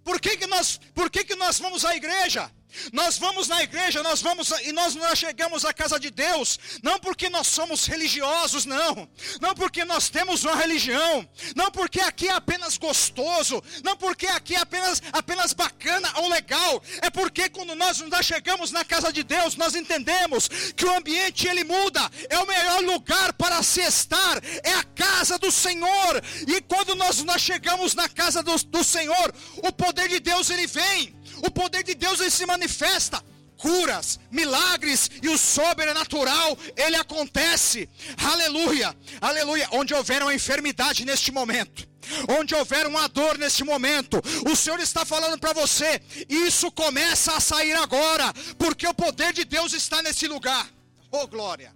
Por 0.03 0.21
que, 0.21 0.37
que, 0.37 0.47
nós, 0.47 0.79
por 0.95 1.09
que, 1.09 1.25
que 1.25 1.35
nós 1.35 1.59
vamos 1.59 1.83
à 1.83 1.95
igreja? 1.95 2.49
Nós 2.93 3.17
vamos 3.17 3.47
na 3.47 3.63
igreja, 3.63 4.03
nós 4.03 4.21
vamos 4.21 4.51
e 4.63 4.71
nós 4.71 4.95
não 4.95 5.15
chegamos 5.15 5.65
à 5.65 5.73
casa 5.73 5.99
de 5.99 6.09
Deus, 6.09 6.59
não 6.83 6.99
porque 6.99 7.29
nós 7.29 7.47
somos 7.47 7.85
religiosos, 7.85 8.65
não. 8.65 9.07
Não 9.41 9.53
porque 9.55 9.83
nós 9.85 10.09
temos 10.09 10.43
uma 10.43 10.55
religião, 10.55 11.27
não 11.55 11.71
porque 11.71 11.99
aqui 11.99 12.27
é 12.27 12.33
apenas 12.33 12.77
gostoso, 12.77 13.63
não 13.83 13.95
porque 13.95 14.27
aqui 14.27 14.55
é 14.55 14.59
apenas 14.59 15.01
apenas 15.11 15.53
bacana 15.53 16.11
ou 16.15 16.29
legal. 16.29 16.81
É 17.01 17.09
porque 17.09 17.49
quando 17.49 17.75
nós 17.75 17.99
nos 17.99 18.25
chegamos 18.25 18.71
na 18.71 18.83
casa 18.83 19.11
de 19.11 19.23
Deus, 19.23 19.55
nós 19.55 19.75
entendemos 19.75 20.47
que 20.75 20.85
o 20.85 20.95
ambiente 20.95 21.47
ele 21.47 21.63
muda. 21.63 22.09
É 22.29 22.39
o 22.39 22.47
melhor 22.47 22.83
lugar 22.83 23.33
para 23.33 23.61
se 23.63 23.81
estar, 23.81 24.41
é 24.63 24.73
a 24.73 24.83
casa 24.83 25.37
do 25.37 25.51
Senhor. 25.51 26.23
E 26.47 26.61
quando 26.61 26.95
nós 26.95 27.23
nós 27.23 27.41
chegamos 27.41 27.93
na 27.93 28.07
casa 28.09 28.41
do, 28.43 28.55
do 28.65 28.83
Senhor, 28.83 29.33
o 29.57 29.71
poder 29.71 30.09
de 30.09 30.19
Deus 30.19 30.49
ele 30.49 30.67
vem 30.67 31.16
o 31.41 31.51
poder 31.51 31.83
de 31.83 31.95
Deus 31.95 32.19
ele 32.19 32.31
se 32.31 32.45
manifesta. 32.45 33.23
Curas, 33.57 34.19
milagres 34.29 35.09
e 35.21 35.29
o 35.29 35.37
sobrenatural, 35.37 36.55
ele 36.75 36.95
acontece. 36.95 37.89
Aleluia, 38.15 38.95
aleluia. 39.19 39.67
Onde 39.71 39.95
houver 39.95 40.21
uma 40.21 40.33
enfermidade 40.33 41.03
neste 41.03 41.31
momento, 41.31 41.87
onde 42.29 42.53
houver 42.53 42.85
uma 42.85 43.07
dor 43.09 43.35
neste 43.37 43.63
momento, 43.63 44.21
o 44.47 44.55
Senhor 44.55 44.79
está 44.79 45.03
falando 45.03 45.39
para 45.39 45.53
você: 45.53 45.99
isso 46.29 46.71
começa 46.71 47.33
a 47.33 47.39
sair 47.39 47.73
agora, 47.73 48.31
porque 48.59 48.87
o 48.87 48.93
poder 48.93 49.33
de 49.33 49.43
Deus 49.43 49.73
está 49.73 50.03
nesse 50.03 50.27
lugar. 50.27 50.69
Oh 51.09 51.25
glória, 51.27 51.75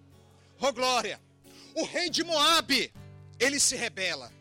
oh 0.59 0.71
glória. 0.71 1.19
O 1.73 1.83
rei 1.83 2.11
de 2.11 2.23
Moabe, 2.23 2.93
ele 3.39 3.59
se 3.59 3.75
rebela, 3.75 4.31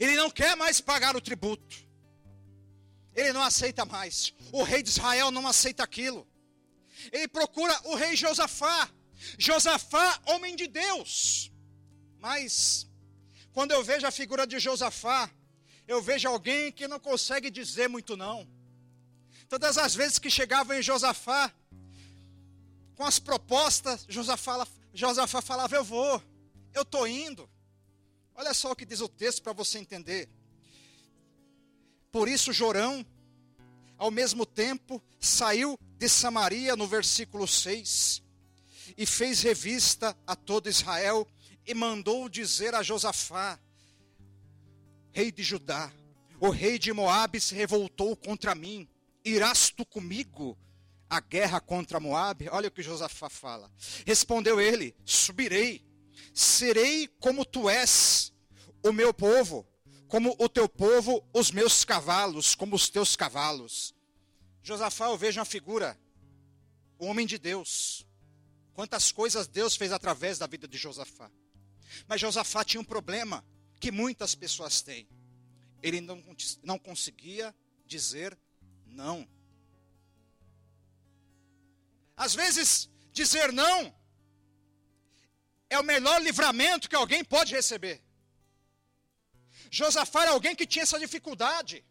ele 0.00 0.16
não 0.16 0.30
quer 0.30 0.56
mais 0.56 0.80
pagar 0.80 1.14
o 1.14 1.20
tributo. 1.20 1.83
Ele 3.14 3.32
não 3.32 3.42
aceita 3.42 3.84
mais. 3.84 4.34
O 4.52 4.62
rei 4.62 4.82
de 4.82 4.88
Israel 4.88 5.30
não 5.30 5.46
aceita 5.46 5.82
aquilo. 5.82 6.26
Ele 7.12 7.28
procura 7.28 7.78
o 7.84 7.94
rei 7.94 8.16
Josafá. 8.16 8.90
Josafá, 9.38 10.20
homem 10.26 10.56
de 10.56 10.66
Deus. 10.66 11.50
Mas, 12.18 12.86
quando 13.52 13.72
eu 13.72 13.82
vejo 13.84 14.06
a 14.06 14.10
figura 14.10 14.46
de 14.46 14.58
Josafá, 14.58 15.30
eu 15.86 16.02
vejo 16.02 16.28
alguém 16.28 16.72
que 16.72 16.88
não 16.88 16.98
consegue 16.98 17.50
dizer 17.50 17.88
muito 17.88 18.16
não. 18.16 18.48
Todas 19.48 19.78
as 19.78 19.94
vezes 19.94 20.18
que 20.18 20.30
chegavam 20.30 20.76
em 20.76 20.82
Josafá, 20.82 21.52
com 22.96 23.04
as 23.04 23.18
propostas, 23.18 24.06
Josafá, 24.08 24.66
Josafá 24.92 25.42
falava: 25.42 25.76
Eu 25.76 25.84
vou, 25.84 26.22
eu 26.72 26.82
estou 26.82 27.06
indo. 27.06 27.48
Olha 28.34 28.52
só 28.52 28.72
o 28.72 28.76
que 28.76 28.84
diz 28.84 29.00
o 29.00 29.08
texto 29.08 29.42
para 29.42 29.52
você 29.52 29.78
entender. 29.78 30.28
Por 32.14 32.28
isso 32.28 32.52
Jorão, 32.52 33.04
ao 33.98 34.08
mesmo 34.08 34.46
tempo, 34.46 35.02
saiu 35.18 35.76
de 35.98 36.08
Samaria, 36.08 36.76
no 36.76 36.86
versículo 36.86 37.44
6, 37.48 38.22
e 38.96 39.04
fez 39.04 39.42
revista 39.42 40.16
a 40.24 40.36
todo 40.36 40.68
Israel, 40.68 41.26
e 41.66 41.74
mandou 41.74 42.28
dizer 42.28 42.72
a 42.72 42.84
Josafá, 42.84 43.58
rei 45.10 45.32
de 45.32 45.42
Judá, 45.42 45.92
o 46.38 46.50
rei 46.50 46.78
de 46.78 46.92
Moabe 46.92 47.40
se 47.40 47.52
revoltou 47.52 48.14
contra 48.14 48.54
mim, 48.54 48.88
irás 49.24 49.70
tu 49.70 49.84
comigo 49.84 50.56
a 51.10 51.18
guerra 51.18 51.60
contra 51.60 51.98
Moabe? 51.98 52.48
Olha 52.48 52.68
o 52.68 52.70
que 52.70 52.80
Josafá 52.80 53.28
fala. 53.28 53.68
Respondeu 54.06 54.60
ele: 54.60 54.94
Subirei, 55.04 55.84
serei 56.32 57.08
como 57.18 57.44
tu 57.44 57.68
és, 57.68 58.32
o 58.84 58.92
meu 58.92 59.12
povo, 59.12 59.66
como 60.14 60.36
o 60.38 60.48
teu 60.48 60.68
povo, 60.68 61.28
os 61.32 61.50
meus 61.50 61.84
cavalos, 61.84 62.54
como 62.54 62.76
os 62.76 62.88
teus 62.88 63.16
cavalos. 63.16 63.92
Josafá, 64.62 65.06
eu 65.06 65.18
vejo 65.18 65.40
uma 65.40 65.44
figura, 65.44 65.98
o 67.00 67.06
homem 67.06 67.26
de 67.26 67.36
Deus. 67.36 68.06
Quantas 68.74 69.10
coisas 69.10 69.48
Deus 69.48 69.74
fez 69.74 69.90
através 69.90 70.38
da 70.38 70.46
vida 70.46 70.68
de 70.68 70.78
Josafá. 70.78 71.28
Mas 72.06 72.20
Josafá 72.20 72.62
tinha 72.62 72.80
um 72.80 72.84
problema 72.84 73.44
que 73.80 73.90
muitas 73.90 74.36
pessoas 74.36 74.82
têm. 74.82 75.08
Ele 75.82 76.00
não, 76.00 76.22
não 76.62 76.78
conseguia 76.78 77.52
dizer 77.84 78.38
não. 78.86 79.28
Às 82.16 82.36
vezes, 82.36 82.88
dizer 83.12 83.52
não 83.52 83.92
é 85.68 85.76
o 85.76 85.82
melhor 85.82 86.22
livramento 86.22 86.88
que 86.88 86.94
alguém 86.94 87.24
pode 87.24 87.52
receber. 87.52 88.00
Josafá 89.74 90.22
era 90.22 90.30
alguém 90.30 90.54
que 90.54 90.66
tinha 90.66 90.84
essa 90.84 90.98
dificuldade. 90.98 91.84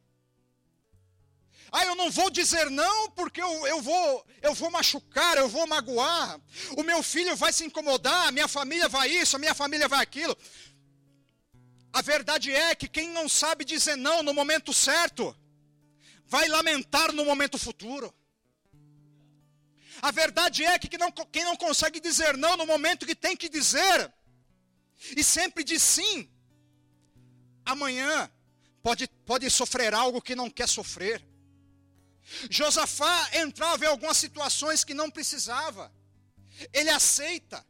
Ah, 1.70 1.86
eu 1.86 1.96
não 1.96 2.10
vou 2.10 2.30
dizer 2.30 2.70
não 2.70 3.12
porque 3.12 3.42
eu, 3.42 3.68
eu, 3.68 3.82
vou, 3.82 4.26
eu 4.42 4.54
vou 4.54 4.70
machucar, 4.72 5.38
eu 5.38 5.50
vou 5.50 5.68
magoar. 5.68 6.40
O 6.78 6.84
meu 6.84 7.04
filho 7.04 7.36
vai 7.36 7.52
se 7.52 7.66
incomodar, 7.66 8.32
minha 8.32 8.48
família 8.48 8.88
vai 8.88 9.10
isso, 9.10 9.36
a 9.36 9.40
minha 9.40 9.54
família 9.54 9.88
vai 9.88 10.02
aquilo. 10.02 10.38
A 11.92 12.02
verdade 12.02 12.52
é 12.52 12.74
que 12.74 12.88
quem 12.88 13.10
não 13.10 13.28
sabe 13.28 13.66
dizer 13.66 13.98
não 13.98 14.24
no 14.24 14.34
momento 14.34 14.74
certo, 14.74 15.36
vai 16.26 16.48
lamentar 16.48 17.12
no 17.12 17.26
momento 17.26 17.58
futuro. 17.58 18.14
A 20.02 20.12
verdade 20.12 20.64
é 20.64 20.80
que 20.80 20.88
quem 20.88 21.00
não, 21.00 21.12
quem 21.12 21.44
não 21.44 21.58
consegue 21.58 22.00
dizer 22.00 22.38
não 22.38 22.56
no 22.56 22.66
momento 22.66 23.06
que 23.06 23.16
tem 23.16 23.36
que 23.36 23.50
dizer, 23.50 24.14
e 25.18 25.24
sempre 25.24 25.64
diz 25.64 25.82
sim, 25.82 26.30
amanhã 27.66 28.30
pode, 28.82 29.08
pode 29.26 29.50
sofrer 29.50 29.94
algo 29.94 30.22
que 30.22 30.36
não 30.36 30.50
quer 30.50 30.68
sofrer. 30.68 31.26
Josafá 32.50 33.30
entrava 33.34 33.86
em 33.86 33.88
algumas 33.88 34.18
situações 34.18 34.84
que 34.84 34.94
não 34.94 35.10
precisava. 35.10 35.94
Ele 36.72 36.90
aceita. 36.90 37.66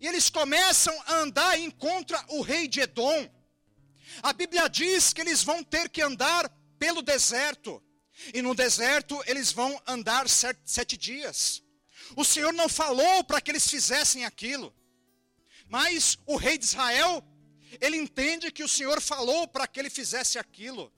E 0.00 0.06
eles 0.06 0.28
começam 0.28 0.94
a 1.06 1.16
andar 1.16 1.58
em 1.58 1.70
contra 1.70 2.22
o 2.28 2.42
rei 2.42 2.68
de 2.68 2.80
Edom. 2.80 3.30
A 4.22 4.32
Bíblia 4.32 4.68
diz 4.68 5.12
que 5.12 5.20
eles 5.20 5.42
vão 5.42 5.62
ter 5.62 5.88
que 5.88 6.02
andar 6.02 6.48
pelo 6.78 7.02
deserto. 7.02 7.82
E 8.32 8.42
no 8.42 8.54
deserto 8.54 9.22
eles 9.26 9.52
vão 9.52 9.80
andar 9.86 10.28
sete, 10.28 10.60
sete 10.64 10.96
dias. 10.96 11.62
O 12.14 12.24
Senhor 12.24 12.52
não 12.52 12.68
falou 12.68 13.24
para 13.24 13.40
que 13.40 13.50
eles 13.50 13.68
fizessem 13.68 14.24
aquilo. 14.24 14.74
Mas 15.68 16.18
o 16.26 16.36
rei 16.36 16.56
de 16.58 16.64
Israel 16.64 17.24
ele 17.80 17.96
entende 17.96 18.50
que 18.50 18.64
o 18.64 18.68
Senhor 18.68 19.00
falou 19.00 19.46
para 19.48 19.66
que 19.66 19.80
ele 19.80 19.90
fizesse 19.90 20.38
aquilo. 20.38 20.92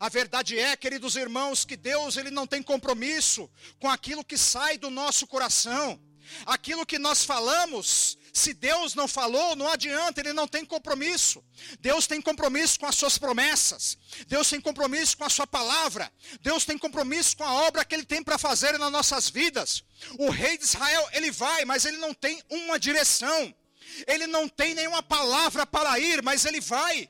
A 0.00 0.08
verdade 0.08 0.58
é, 0.58 0.76
queridos 0.76 1.16
irmãos, 1.16 1.64
que 1.64 1.76
Deus 1.76 2.16
ele 2.16 2.30
não 2.30 2.46
tem 2.46 2.62
compromisso 2.62 3.50
com 3.78 3.88
aquilo 3.88 4.24
que 4.24 4.38
sai 4.38 4.78
do 4.78 4.90
nosso 4.90 5.26
coração. 5.26 6.00
Aquilo 6.46 6.86
que 6.86 6.98
nós 6.98 7.22
falamos, 7.22 8.16
se 8.32 8.54
Deus 8.54 8.94
não 8.94 9.06
falou, 9.06 9.54
não 9.54 9.68
adianta, 9.68 10.20
ele 10.20 10.32
não 10.32 10.48
tem 10.48 10.64
compromisso. 10.64 11.44
Deus 11.80 12.06
tem 12.06 12.20
compromisso 12.20 12.80
com 12.80 12.86
as 12.86 12.96
suas 12.96 13.18
promessas. 13.18 13.98
Deus 14.26 14.48
tem 14.48 14.60
compromisso 14.60 15.16
com 15.18 15.24
a 15.24 15.28
sua 15.28 15.46
palavra. 15.46 16.10
Deus 16.40 16.64
tem 16.64 16.78
compromisso 16.78 17.36
com 17.36 17.44
a 17.44 17.52
obra 17.66 17.84
que 17.84 17.94
ele 17.94 18.04
tem 18.04 18.22
para 18.22 18.38
fazer 18.38 18.78
nas 18.78 18.90
nossas 18.90 19.28
vidas. 19.28 19.84
O 20.18 20.30
rei 20.30 20.56
de 20.56 20.64
Israel, 20.64 21.08
ele 21.12 21.30
vai, 21.30 21.64
mas 21.64 21.84
ele 21.84 21.98
não 21.98 22.14
tem 22.14 22.42
uma 22.48 22.78
direção 22.78 23.54
ele 24.06 24.26
não 24.26 24.48
tem 24.48 24.74
nenhuma 24.74 25.02
palavra 25.02 25.66
para 25.66 25.98
ir, 25.98 26.22
mas 26.22 26.44
ele 26.44 26.60
vai. 26.60 27.08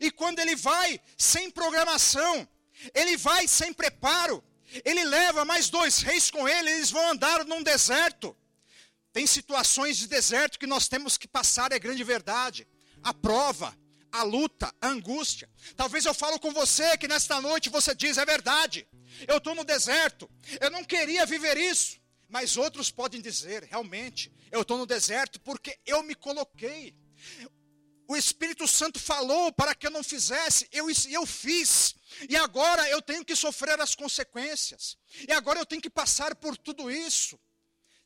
E 0.00 0.10
quando 0.10 0.38
ele 0.38 0.54
vai 0.56 1.00
sem 1.16 1.50
programação, 1.50 2.48
ele 2.94 3.16
vai 3.16 3.48
sem 3.48 3.72
preparo, 3.72 4.42
ele 4.84 5.04
leva 5.04 5.44
mais 5.44 5.68
dois 5.68 5.98
reis 5.98 6.30
com 6.30 6.48
ele, 6.48 6.70
eles 6.70 6.90
vão 6.90 7.10
andar 7.10 7.44
num 7.44 7.62
deserto. 7.62 8.36
Tem 9.12 9.26
situações 9.26 9.98
de 9.98 10.08
deserto 10.08 10.58
que 10.58 10.66
nós 10.66 10.88
temos 10.88 11.18
que 11.18 11.28
passar, 11.28 11.72
é 11.72 11.78
grande 11.78 12.02
verdade. 12.02 12.66
A 13.02 13.12
prova, 13.12 13.76
a 14.10 14.22
luta, 14.22 14.72
a 14.80 14.88
angústia. 14.88 15.48
Talvez 15.76 16.06
eu 16.06 16.14
falo 16.14 16.38
com 16.38 16.52
você 16.52 16.96
que 16.96 17.08
nesta 17.08 17.40
noite 17.40 17.68
você 17.68 17.94
diz, 17.94 18.16
é 18.16 18.24
verdade. 18.24 18.86
Eu 19.28 19.36
estou 19.36 19.54
no 19.54 19.64
deserto, 19.64 20.30
eu 20.60 20.70
não 20.70 20.84
queria 20.84 21.26
viver 21.26 21.58
isso. 21.58 22.00
Mas 22.32 22.56
outros 22.56 22.90
podem 22.90 23.20
dizer, 23.20 23.62
realmente, 23.64 24.32
eu 24.50 24.62
estou 24.62 24.78
no 24.78 24.86
deserto 24.86 25.38
porque 25.40 25.78
eu 25.84 26.02
me 26.02 26.14
coloquei. 26.14 26.96
O 28.08 28.16
Espírito 28.16 28.66
Santo 28.66 28.98
falou 28.98 29.52
para 29.52 29.74
que 29.74 29.86
eu 29.86 29.90
não 29.90 30.02
fizesse, 30.02 30.66
eu, 30.72 30.86
eu 31.10 31.26
fiz. 31.26 31.94
E 32.26 32.34
agora 32.34 32.88
eu 32.88 33.02
tenho 33.02 33.22
que 33.22 33.36
sofrer 33.36 33.78
as 33.82 33.94
consequências. 33.94 34.96
E 35.28 35.30
agora 35.30 35.58
eu 35.58 35.66
tenho 35.66 35.82
que 35.82 35.90
passar 35.90 36.34
por 36.34 36.56
tudo 36.56 36.90
isso. 36.90 37.38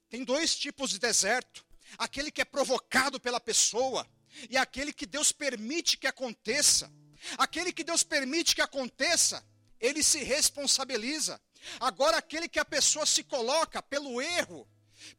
Tem 0.08 0.24
dois 0.24 0.56
tipos 0.56 0.90
de 0.90 0.98
deserto: 0.98 1.64
aquele 1.96 2.32
que 2.32 2.40
é 2.40 2.44
provocado 2.44 3.20
pela 3.20 3.38
pessoa, 3.38 4.04
e 4.50 4.56
aquele 4.56 4.92
que 4.92 5.06
Deus 5.06 5.30
permite 5.30 5.96
que 5.96 6.08
aconteça. 6.08 6.92
Aquele 7.38 7.72
que 7.72 7.84
Deus 7.84 8.02
permite 8.02 8.56
que 8.56 8.60
aconteça, 8.60 9.46
ele 9.78 10.02
se 10.02 10.24
responsabiliza. 10.24 11.40
Agora, 11.80 12.18
aquele 12.18 12.48
que 12.48 12.58
a 12.58 12.64
pessoa 12.64 13.06
se 13.06 13.22
coloca 13.22 13.82
pelo 13.82 14.20
erro, 14.20 14.68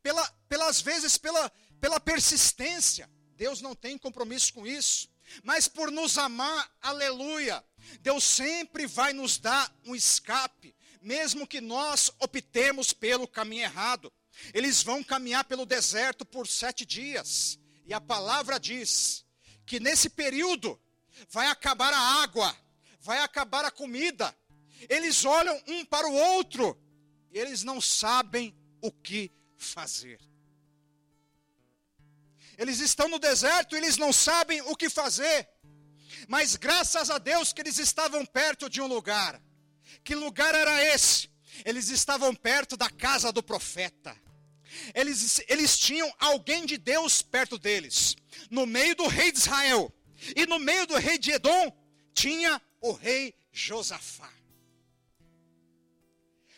pela, 0.01 0.25
pelas 0.50 0.82
vezes 0.82 1.17
pela, 1.17 1.51
pela 1.79 2.00
persistência, 2.00 3.10
Deus 3.36 3.62
não 3.62 3.75
tem 3.75 3.98
compromisso 3.98 4.53
com 4.53 4.65
isso. 4.65 5.10
Mas 5.44 5.67
por 5.67 5.91
nos 5.91 6.17
amar, 6.17 6.72
aleluia, 6.82 7.63
Deus 8.00 8.24
sempre 8.24 8.88
vai 8.88 9.13
nos 9.13 9.38
dar 9.38 9.74
um 9.86 9.96
escape. 9.96 10.75
mesmo 11.01 11.48
que 11.48 11.62
nós 11.62 12.12
optemos 12.20 12.91
pelo 12.91 13.27
caminho 13.27 13.63
errado. 13.63 14.12
Eles 14.53 14.84
vão 14.84 15.03
caminhar 15.03 15.46
pelo 15.46 15.65
deserto 15.65 16.25
por 16.25 16.48
sete 16.48 16.86
dias. 16.86 17.58
E 17.86 17.94
a 17.94 18.01
palavra 18.01 18.60
diz 18.60 19.25
que 19.65 19.79
nesse 19.79 20.10
período 20.10 20.79
vai 21.29 21.48
acabar 21.48 21.94
a 21.94 22.22
água, 22.24 22.56
vai 23.00 23.20
acabar 23.20 23.63
a 23.63 23.72
comida. 23.72 24.36
Eles 24.89 25.25
olham 25.25 25.62
um 25.67 25.86
para 25.86 26.07
o 26.07 26.13
outro 26.13 26.77
e 27.31 27.39
eles 27.39 27.63
não 27.63 27.79
sabem 27.81 28.55
o 28.81 28.91
que 28.91 29.31
fazer. 29.55 30.19
Eles 32.57 32.79
estão 32.79 33.07
no 33.07 33.19
deserto, 33.19 33.75
e 33.75 33.77
eles 33.77 33.98
não 33.98 34.12
sabem 34.12 34.62
o 34.62 34.75
que 34.75 34.89
fazer. 34.89 35.48
Mas 36.27 36.55
graças 36.55 37.10
a 37.10 37.19
Deus 37.19 37.53
que 37.53 37.62
eles 37.62 37.77
estavam 37.77 38.25
perto 38.25 38.69
de 38.69 38.81
um 38.81 38.88
lugar. 38.88 39.39
Que 40.03 40.15
lugar 40.15 40.55
era 40.55 40.84
esse? 40.84 41.29
Eles 41.63 41.89
estavam 41.89 42.34
perto 42.34 42.75
da 42.75 42.89
casa 42.89 43.31
do 43.31 43.43
profeta. 43.43 44.15
Eles, 44.93 45.41
eles 45.48 45.77
tinham 45.77 46.12
alguém 46.19 46.65
de 46.65 46.77
Deus 46.77 47.22
perto 47.22 47.57
deles. 47.57 48.15
No 48.50 48.65
meio 48.65 48.96
do 48.96 49.07
rei 49.07 49.31
de 49.31 49.38
Israel 49.38 49.93
e 50.36 50.46
no 50.46 50.60
meio 50.60 50.88
do 50.88 50.96
rei 50.96 51.17
de 51.17 51.31
Edom, 51.31 51.72
tinha 52.13 52.62
o 52.81 52.91
rei 52.91 53.36
Josafá. 53.51 54.31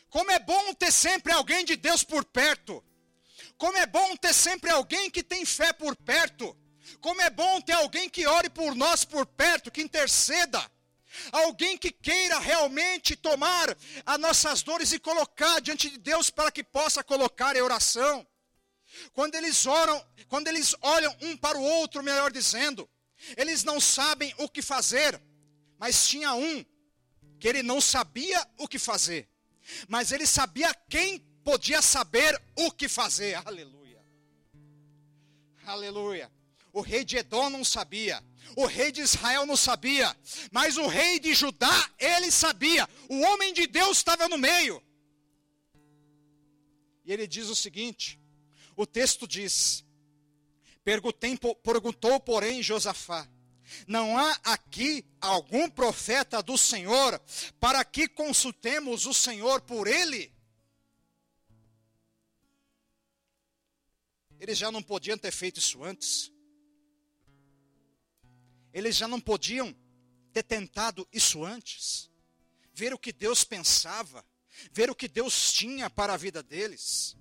Como 0.09 0.31
é 0.31 0.39
bom 0.39 0.73
ter 0.73 0.91
sempre 0.91 1.31
alguém 1.31 1.63
de 1.63 1.75
Deus 1.75 2.03
por 2.03 2.25
perto. 2.25 2.83
Como 3.57 3.77
é 3.77 3.85
bom 3.85 4.15
ter 4.15 4.33
sempre 4.33 4.69
alguém 4.69 5.09
que 5.09 5.21
tem 5.21 5.45
fé 5.45 5.71
por 5.73 5.95
perto. 5.95 6.57
Como 6.99 7.21
é 7.21 7.29
bom 7.29 7.61
ter 7.61 7.73
alguém 7.73 8.09
que 8.09 8.25
ore 8.25 8.49
por 8.49 8.75
nós 8.75 9.05
por 9.05 9.25
perto, 9.25 9.71
que 9.71 9.81
interceda. 9.81 10.59
Alguém 11.31 11.77
que 11.77 11.91
queira 11.91 12.39
realmente 12.39 13.15
tomar 13.15 13.75
as 14.05 14.19
nossas 14.19 14.61
dores 14.61 14.91
e 14.91 14.99
colocar 14.99 15.59
diante 15.59 15.89
de 15.89 15.97
Deus 15.97 16.29
para 16.29 16.51
que 16.51 16.63
possa 16.63 17.03
colocar 17.03 17.55
em 17.55 17.61
oração. 17.61 18.25
Quando 19.13 19.35
eles 19.35 19.65
oram, 19.65 20.03
quando 20.27 20.47
eles 20.47 20.75
olham 20.81 21.15
um 21.21 21.37
para 21.37 21.57
o 21.57 21.63
outro, 21.63 22.03
melhor 22.03 22.31
dizendo, 22.31 22.89
eles 23.37 23.63
não 23.63 23.79
sabem 23.79 24.33
o 24.37 24.49
que 24.49 24.61
fazer, 24.61 25.21
mas 25.77 26.07
tinha 26.07 26.33
um 26.33 26.65
que 27.39 27.47
ele 27.47 27.63
não 27.63 27.79
sabia 27.79 28.45
o 28.57 28.67
que 28.67 28.79
fazer, 28.79 29.28
mas 29.87 30.11
ele 30.11 30.25
sabia 30.25 30.73
quem 30.89 31.19
podia 31.43 31.81
saber 31.81 32.39
o 32.55 32.71
que 32.71 32.87
fazer. 32.87 33.35
Aleluia. 33.45 34.03
Aleluia. 35.65 36.31
O 36.71 36.81
rei 36.81 37.03
de 37.03 37.17
Edom 37.17 37.49
não 37.49 37.63
sabia, 37.63 38.23
o 38.55 38.65
rei 38.65 38.91
de 38.91 39.01
Israel 39.01 39.45
não 39.45 39.55
sabia, 39.55 40.15
mas 40.51 40.77
o 40.77 40.87
rei 40.87 41.19
de 41.19 41.33
Judá, 41.33 41.89
ele 41.97 42.31
sabia. 42.31 42.87
O 43.09 43.19
homem 43.21 43.53
de 43.53 43.67
Deus 43.67 43.97
estava 43.97 44.27
no 44.27 44.37
meio. 44.37 44.81
E 47.05 47.11
ele 47.11 47.27
diz 47.27 47.47
o 47.49 47.55
seguinte: 47.55 48.19
o 48.75 48.85
texto 48.85 49.27
diz: 49.27 49.83
Perguntou, 50.83 52.19
porém, 52.19 52.61
Josafá: 52.61 53.27
Não 53.87 54.17
há 54.17 54.31
aqui 54.43 55.05
algum 55.19 55.69
profeta 55.69 56.41
do 56.41 56.57
Senhor 56.57 57.19
para 57.59 57.83
que 57.83 58.07
consultemos 58.07 59.05
o 59.05 59.13
Senhor 59.13 59.61
por 59.61 59.87
ele? 59.87 60.33
Eles 64.39 64.57
já 64.57 64.71
não 64.71 64.81
podiam 64.81 65.17
ter 65.17 65.31
feito 65.31 65.59
isso 65.59 65.83
antes. 65.83 66.31
Eles 68.73 68.95
já 68.95 69.07
não 69.07 69.19
podiam 69.19 69.75
ter 70.31 70.43
tentado 70.43 71.07
isso 71.11 71.43
antes. 71.43 72.09
Ver 72.73 72.93
o 72.93 72.99
que 72.99 73.11
Deus 73.11 73.43
pensava, 73.43 74.25
ver 74.71 74.89
o 74.89 74.95
que 74.95 75.07
Deus 75.07 75.51
tinha 75.51 75.89
para 75.89 76.13
a 76.13 76.17
vida 76.17 76.41
deles. 76.41 77.17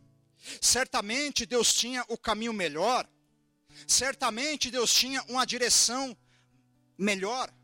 Certamente 0.61 1.45
Deus 1.45 1.75
tinha 1.75 2.05
o 2.09 2.17
caminho 2.17 2.53
melhor. 2.53 3.09
Certamente 3.87 4.71
Deus 4.71 4.95
tinha 4.95 5.23
uma 5.25 5.45
direção 5.45 6.17
melhor. 6.99 7.55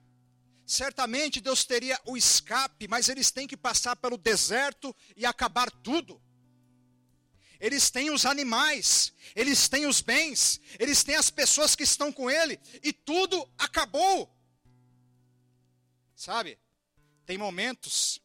Certamente 0.65 1.41
Deus 1.41 1.65
teria 1.65 2.01
o 2.07 2.17
escape, 2.17 2.89
mas 2.89 3.09
eles 3.09 3.31
têm 3.31 3.47
que 3.47 3.57
passar 3.57 3.97
pelo 3.97 4.17
deserto 4.17 4.97
e 5.17 5.27
acabar 5.27 5.71
tudo. 5.71 6.23
Eles 7.61 7.91
têm 7.91 8.11
os 8.11 8.25
animais, 8.25 9.13
eles 9.35 9.69
têm 9.69 9.87
os 9.87 10.01
bens, 10.01 10.61
eles 10.79 11.03
têm 11.03 11.17
as 11.17 11.31
pessoas 11.31 11.75
que 11.75 11.83
estão 11.83 12.13
com 12.13 12.31
ele, 12.31 12.59
e 12.83 12.93
tudo 12.93 13.49
acabou. 13.59 14.31
Sabe, 16.15 16.59
tem 17.27 17.39
momentos 17.39 18.21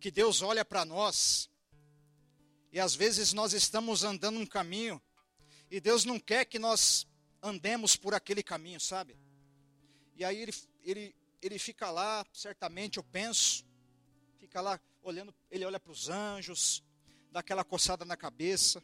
que 0.00 0.10
Deus 0.10 0.42
olha 0.42 0.64
para 0.64 0.84
nós, 0.84 1.48
e 2.72 2.80
às 2.80 2.94
vezes 2.94 3.32
nós 3.32 3.52
estamos 3.52 4.02
andando 4.02 4.38
um 4.38 4.46
caminho, 4.46 5.00
e 5.70 5.80
Deus 5.80 6.04
não 6.04 6.18
quer 6.18 6.44
que 6.44 6.58
nós 6.58 7.06
andemos 7.42 7.96
por 7.96 8.14
aquele 8.14 8.42
caminho, 8.42 8.80
sabe? 8.80 9.16
E 10.16 10.24
aí 10.24 10.42
ele, 10.42 10.54
ele, 10.82 11.16
ele 11.42 11.58
fica 11.58 11.90
lá, 11.90 12.24
certamente 12.32 12.98
eu 12.98 13.04
penso, 13.04 13.64
fica 14.38 14.60
lá 14.60 14.80
olhando, 15.02 15.34
ele 15.50 15.64
olha 15.64 15.80
para 15.80 15.92
os 15.92 16.08
anjos, 16.08 16.82
dá 17.30 17.40
aquela 17.40 17.64
coçada 17.64 18.04
na 18.04 18.16
cabeça. 18.16 18.82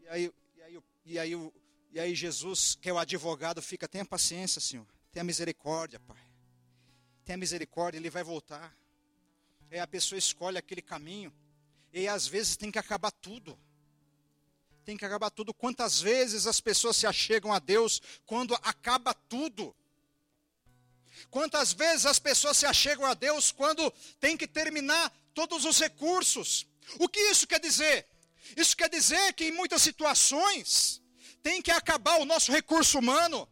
E 0.00 0.08
aí, 0.08 0.32
e 0.56 0.62
aí, 0.62 0.82
e 1.04 1.18
aí, 1.18 1.52
e 1.92 2.00
aí 2.00 2.14
Jesus, 2.14 2.76
que 2.80 2.88
é 2.88 2.92
o 2.92 2.98
advogado, 2.98 3.60
fica, 3.60 3.88
tenha 3.88 4.04
paciência, 4.04 4.60
Senhor, 4.60 4.86
tenha 5.10 5.24
misericórdia, 5.24 5.98
Pai. 6.00 6.22
Tenha 7.24 7.38
misericórdia, 7.38 7.98
ele 7.98 8.10
vai 8.10 8.22
voltar. 8.22 8.76
Aí 9.70 9.80
a 9.80 9.86
pessoa 9.86 10.18
escolhe 10.18 10.58
aquele 10.58 10.82
caminho, 10.82 11.32
e 11.92 12.06
às 12.06 12.26
vezes 12.26 12.56
tem 12.56 12.70
que 12.70 12.78
acabar 12.78 13.10
tudo 13.10 13.58
tem 14.84 14.96
que 14.96 15.04
acabar 15.04 15.30
tudo. 15.30 15.54
Quantas 15.54 16.00
vezes 16.00 16.46
as 16.46 16.60
pessoas 16.60 16.96
se 16.96 17.06
achegam 17.06 17.52
a 17.52 17.58
Deus 17.58 18.00
quando 18.26 18.54
acaba 18.56 19.14
tudo? 19.14 19.74
Quantas 21.30 21.72
vezes 21.72 22.06
as 22.06 22.18
pessoas 22.18 22.56
se 22.58 22.66
achegam 22.66 23.06
a 23.06 23.14
Deus 23.14 23.50
quando 23.50 23.90
tem 24.20 24.36
que 24.36 24.46
terminar 24.46 25.12
todos 25.32 25.64
os 25.64 25.78
recursos? 25.80 26.66
O 26.98 27.08
que 27.08 27.20
isso 27.20 27.46
quer 27.46 27.60
dizer? 27.60 28.06
Isso 28.56 28.76
quer 28.76 28.90
dizer 28.90 29.32
que 29.32 29.46
em 29.46 29.52
muitas 29.52 29.80
situações 29.80 31.02
tem 31.42 31.62
que 31.62 31.70
acabar 31.70 32.20
o 32.20 32.24
nosso 32.24 32.52
recurso 32.52 32.98
humano, 32.98 33.48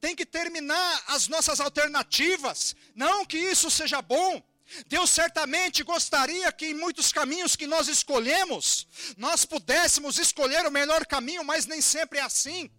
tem 0.00 0.16
que 0.16 0.24
terminar 0.24 1.04
as 1.08 1.28
nossas 1.28 1.60
alternativas. 1.60 2.74
Não 2.94 3.24
que 3.24 3.36
isso 3.36 3.70
seja 3.70 4.00
bom, 4.00 4.42
Deus 4.86 5.10
certamente 5.10 5.82
gostaria 5.82 6.50
que 6.52 6.66
em 6.66 6.74
muitos 6.74 7.12
caminhos 7.12 7.56
que 7.56 7.66
nós 7.66 7.88
escolhemos, 7.88 8.86
nós 9.16 9.44
pudéssemos 9.44 10.18
escolher 10.18 10.66
o 10.66 10.70
melhor 10.70 11.04
caminho, 11.06 11.44
mas 11.44 11.66
nem 11.66 11.80
sempre 11.80 12.18
é 12.18 12.22
assim. 12.22 12.70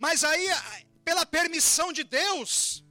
Mas 0.00 0.24
aí, 0.24 0.48
pela 1.04 1.26
permissão 1.26 1.92
de 1.92 2.04
Deus, 2.04 2.84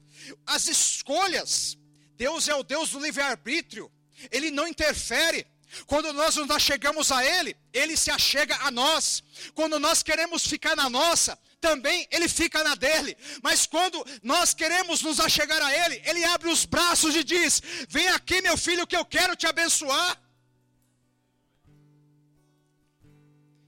as 0.45 0.67
escolhas, 0.67 1.77
Deus 2.15 2.47
é 2.47 2.55
o 2.55 2.63
Deus 2.63 2.91
do 2.91 2.99
livre-arbítrio, 2.99 3.91
Ele 4.31 4.51
não 4.51 4.67
interfere. 4.67 5.45
Quando 5.87 6.13
nós 6.13 6.35
nos 6.37 6.49
achegamos 6.49 7.11
a 7.11 7.25
Ele, 7.25 7.57
Ele 7.73 7.97
se 7.97 8.09
achega 8.09 8.55
a 8.61 8.71
nós. 8.71 9.23
Quando 9.53 9.79
nós 9.79 10.01
queremos 10.01 10.47
ficar 10.47 10.75
na 10.75 10.89
nossa, 10.89 11.37
também 11.67 12.07
Ele 12.11 12.29
fica 12.29 12.63
na 12.63 12.75
dele. 12.75 13.17
Mas 13.41 13.65
quando 13.65 13.97
nós 14.21 14.53
queremos 14.53 15.01
nos 15.01 15.19
achegar 15.19 15.61
a 15.61 15.71
Ele, 15.81 16.01
Ele 16.05 16.23
abre 16.25 16.49
os 16.55 16.63
braços 16.65 17.15
e 17.15 17.23
diz: 17.23 17.61
Vem 17.89 18.07
aqui, 18.09 18.41
meu 18.41 18.57
filho, 18.57 18.85
que 18.85 18.95
eu 18.95 19.05
quero 19.05 19.35
te 19.35 19.47
abençoar. 19.47 20.11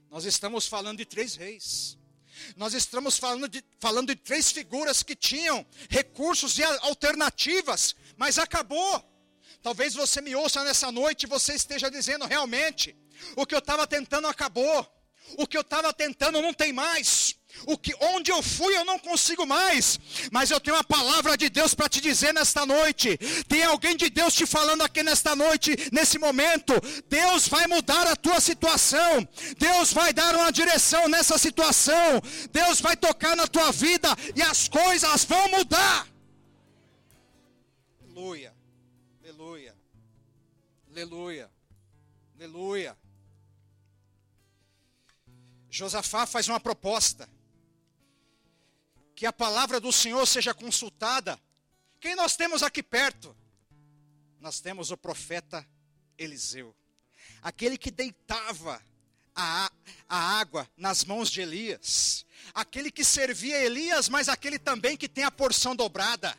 Nós 0.08 0.24
estamos 0.24 0.66
falando 0.66 0.98
de 0.98 1.04
três 1.04 1.34
reis. 1.34 1.98
Nós 2.56 2.72
estamos 2.72 3.18
falando 3.18 3.48
de, 3.48 3.62
falando 3.80 4.08
de 4.14 4.16
três 4.16 4.50
figuras 4.52 5.02
que 5.02 5.16
tinham 5.16 5.66
recursos 5.90 6.56
e 6.58 6.62
alternativas, 6.62 7.96
mas 8.16 8.38
acabou. 8.38 8.94
Talvez 9.60 9.92
você 9.94 10.20
me 10.20 10.36
ouça 10.36 10.62
nessa 10.62 10.92
noite 10.92 11.24
e 11.24 11.32
você 11.36 11.54
esteja 11.54 11.90
dizendo 11.90 12.24
realmente: 12.26 12.96
o 13.34 13.44
que 13.44 13.54
eu 13.56 13.58
estava 13.58 13.86
tentando 13.88 14.28
acabou, 14.28 14.78
o 15.36 15.46
que 15.48 15.56
eu 15.56 15.62
estava 15.62 15.92
tentando 15.92 16.40
não 16.40 16.54
tem 16.54 16.72
mais. 16.72 17.27
O 17.66 17.76
que, 17.76 17.94
onde 18.00 18.30
eu 18.30 18.42
fui 18.42 18.76
eu 18.76 18.84
não 18.84 18.98
consigo 18.98 19.46
mais, 19.46 19.98
mas 20.30 20.50
eu 20.50 20.60
tenho 20.60 20.76
uma 20.76 20.84
palavra 20.84 21.36
de 21.36 21.48
Deus 21.48 21.74
para 21.74 21.88
te 21.88 22.00
dizer 22.00 22.32
nesta 22.32 22.64
noite. 22.64 23.16
Tem 23.48 23.62
alguém 23.62 23.96
de 23.96 24.10
Deus 24.10 24.34
te 24.34 24.46
falando 24.46 24.82
aqui 24.82 25.02
nesta 25.02 25.34
noite, 25.34 25.76
nesse 25.92 26.18
momento. 26.18 26.74
Deus 27.08 27.48
vai 27.48 27.66
mudar 27.66 28.06
a 28.06 28.16
tua 28.16 28.40
situação. 28.40 29.26
Deus 29.58 29.92
vai 29.92 30.12
dar 30.12 30.34
uma 30.34 30.50
direção 30.50 31.08
nessa 31.08 31.38
situação. 31.38 32.20
Deus 32.52 32.80
vai 32.80 32.96
tocar 32.96 33.36
na 33.36 33.46
tua 33.46 33.70
vida 33.72 34.08
e 34.34 34.42
as 34.42 34.68
coisas 34.68 35.24
vão 35.24 35.48
mudar. 35.50 36.06
Aleluia. 38.02 38.54
Aleluia. 39.22 39.76
Aleluia. 40.90 41.50
Aleluia. 42.36 42.96
Josafá 45.70 46.26
faz 46.26 46.48
uma 46.48 46.58
proposta. 46.58 47.28
Que 49.18 49.26
a 49.26 49.32
palavra 49.32 49.80
do 49.80 49.92
Senhor 49.92 50.24
seja 50.26 50.54
consultada. 50.54 51.36
Quem 52.00 52.14
nós 52.14 52.36
temos 52.36 52.62
aqui 52.62 52.84
perto? 52.84 53.36
nós 54.40 54.60
temos 54.60 54.90
o 54.90 54.96
profeta 54.96 55.66
Eliseu, 56.16 56.74
aquele 57.42 57.76
que 57.76 57.90
deitava 57.90 58.80
a, 59.34 59.70
a 60.08 60.38
água 60.38 60.68
nas 60.76 61.04
mãos 61.04 61.30
de 61.30 61.40
Elias, 61.40 62.24
aquele 62.54 62.90
que 62.90 63.04
servia 63.04 63.60
Elias, 63.60 64.08
mas 64.08 64.28
aquele 64.28 64.58
também 64.58 64.96
que 64.96 65.08
tem 65.08 65.24
a 65.24 65.30
porção 65.30 65.74
dobrada, 65.74 66.36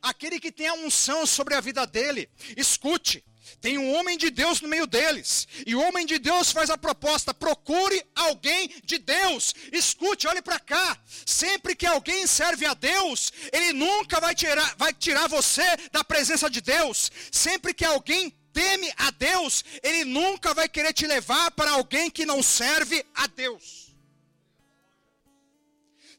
aquele 0.00 0.38
que 0.38 0.52
tem 0.52 0.68
a 0.68 0.74
unção 0.74 1.26
sobre 1.26 1.54
a 1.54 1.60
vida 1.60 1.86
dele. 1.86 2.28
Escute, 2.56 3.24
tem 3.60 3.78
um 3.78 3.94
homem 3.94 4.16
de 4.16 4.30
Deus 4.30 4.60
no 4.60 4.68
meio 4.68 4.86
deles. 4.86 5.46
E 5.66 5.74
o 5.74 5.80
homem 5.80 6.06
de 6.06 6.18
Deus 6.18 6.50
faz 6.52 6.70
a 6.70 6.78
proposta: 6.78 7.32
procure 7.32 8.04
alguém 8.14 8.70
de 8.84 8.98
Deus. 8.98 9.54
Escute, 9.72 10.26
olhe 10.26 10.42
para 10.42 10.58
cá. 10.58 10.98
Sempre 11.26 11.74
que 11.74 11.86
alguém 11.86 12.26
serve 12.26 12.66
a 12.66 12.74
Deus, 12.74 13.32
ele 13.52 13.72
nunca 13.72 14.20
vai 14.20 14.34
tirar, 14.34 14.74
vai 14.76 14.92
tirar 14.92 15.28
você 15.28 15.64
da 15.90 16.04
presença 16.04 16.48
de 16.50 16.60
Deus. 16.60 17.10
Sempre 17.30 17.72
que 17.72 17.84
alguém 17.84 18.34
teme 18.52 18.92
a 18.96 19.10
Deus, 19.10 19.64
ele 19.82 20.04
nunca 20.04 20.52
vai 20.52 20.68
querer 20.68 20.92
te 20.92 21.06
levar 21.06 21.50
para 21.52 21.70
alguém 21.70 22.10
que 22.10 22.26
não 22.26 22.42
serve 22.42 23.04
a 23.14 23.26
Deus. 23.26 23.79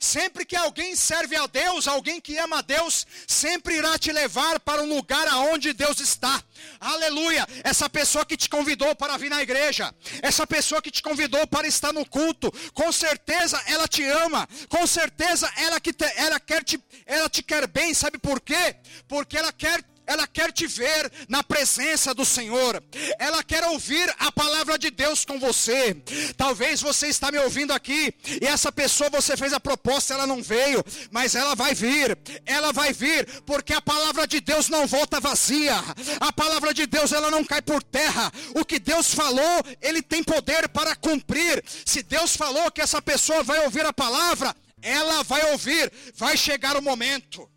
Sempre 0.02 0.46
que 0.46 0.56
alguém 0.56 0.96
serve 0.96 1.36
a 1.36 1.46
Deus, 1.46 1.88
alguém 1.88 2.20
que 2.20 2.36
ama 2.40 2.58
a 2.58 2.62
Deus, 2.64 3.06
sempre 3.28 3.76
irá 3.76 4.00
te 4.00 4.12
levar 4.12 4.60
para 4.60 4.82
um 4.82 4.90
lugar 4.90 5.28
aonde 5.28 5.74
Deus 5.74 6.00
está. 6.00 6.44
Aleluia! 6.80 7.48
Essa 7.64 7.88
pessoa 7.88 8.26
que 8.26 8.36
te 8.36 8.50
convidou 8.50 8.96
para 8.96 9.16
vir 9.16 9.30
na 9.30 9.44
igreja, 9.44 9.94
essa 10.24 10.48
pessoa 10.48 10.82
que 10.82 10.90
te 10.90 11.04
convidou 11.04 11.46
para 11.46 11.68
estar 11.68 11.94
no 11.94 12.04
culto, 12.04 12.52
com 12.74 12.92
certeza 12.92 13.62
ela 13.68 13.88
te 13.88 14.04
ama, 14.04 14.50
com 14.70 14.88
certeza 14.88 15.48
ela, 15.56 15.80
que 15.80 15.94
te, 15.94 16.06
ela, 16.16 16.40
quer 16.40 16.64
te, 16.64 16.84
ela 17.06 17.30
te 17.30 17.44
quer 17.44 17.68
bem, 17.68 17.94
sabe 17.94 18.18
por 18.18 18.42
quê? 18.42 18.76
Porque 19.08 19.38
ela 19.38 19.54
quer 19.54 19.84
ela 20.12 20.28
quer 20.28 20.52
te 20.52 20.68
ver 20.68 21.12
na 21.28 21.44
presença 21.44 22.14
do 22.14 22.26
Senhor, 22.26 22.84
ela 23.18 23.44
quer 23.44 23.64
ouvir 23.66 24.14
a 24.20 24.32
palavra 24.32 24.78
de 24.78 24.92
Deus 24.92 25.24
com 25.24 25.40
você. 25.40 25.96
Talvez 26.36 26.82
você 26.82 27.08
está 27.08 27.32
me 27.32 27.38
ouvindo 27.40 27.72
aqui 27.72 28.14
e 28.42 28.46
essa 28.46 28.72
pessoa 28.72 29.10
você 29.10 29.38
fez 29.38 29.54
a 29.54 29.60
proposta, 29.60 30.14
ela 30.14 30.28
não 30.28 30.44
veio, 30.44 30.84
mas 31.10 31.36
ela 31.36 31.56
vai 31.56 31.74
vir, 31.74 32.18
ela 32.46 32.72
vai 32.74 32.92
vir, 32.94 33.26
porque 33.46 33.74
a 33.74 33.82
palavra 33.82 34.28
de 34.28 34.42
Deus 34.42 34.68
não 34.68 34.86
volta 34.86 35.20
vazia, 35.20 35.76
a 36.20 36.34
palavra 36.34 36.74
de 36.74 36.86
Deus 36.86 37.12
ela 37.12 37.32
não 37.32 37.44
cai 37.44 37.62
por 37.62 37.82
terra. 37.82 38.32
O 38.56 38.66
que 38.66 38.80
Deus 38.80 39.14
falou, 39.14 39.64
ele 39.82 40.02
tem 40.02 40.24
poder 40.24 40.68
para 40.70 40.96
cumprir. 40.96 41.64
Se 41.86 42.04
Deus 42.04 42.36
falou 42.36 42.72
que 42.72 42.82
essa 42.82 43.02
pessoa 43.02 43.44
vai 43.44 43.64
ouvir 43.64 43.86
a 43.86 43.94
palavra, 43.94 44.56
ela 44.82 45.24
vai 45.24 45.52
ouvir, 45.52 45.92
vai 46.16 46.36
chegar 46.36 46.76
o 46.78 46.82
momento. 46.82 47.51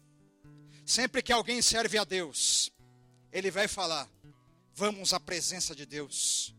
Sempre 0.85 1.23
que 1.23 1.33
alguém 1.33 1.63
serve 1.63 1.97
a 1.97 2.05
Deus, 2.05 2.71
ele 3.33 3.51
vai 3.51 3.67
falar: 3.67 4.09
vamos 4.75 5.13
à 5.15 5.21
presença 5.21 5.75
de 5.75 5.87
Deus. 5.87 6.55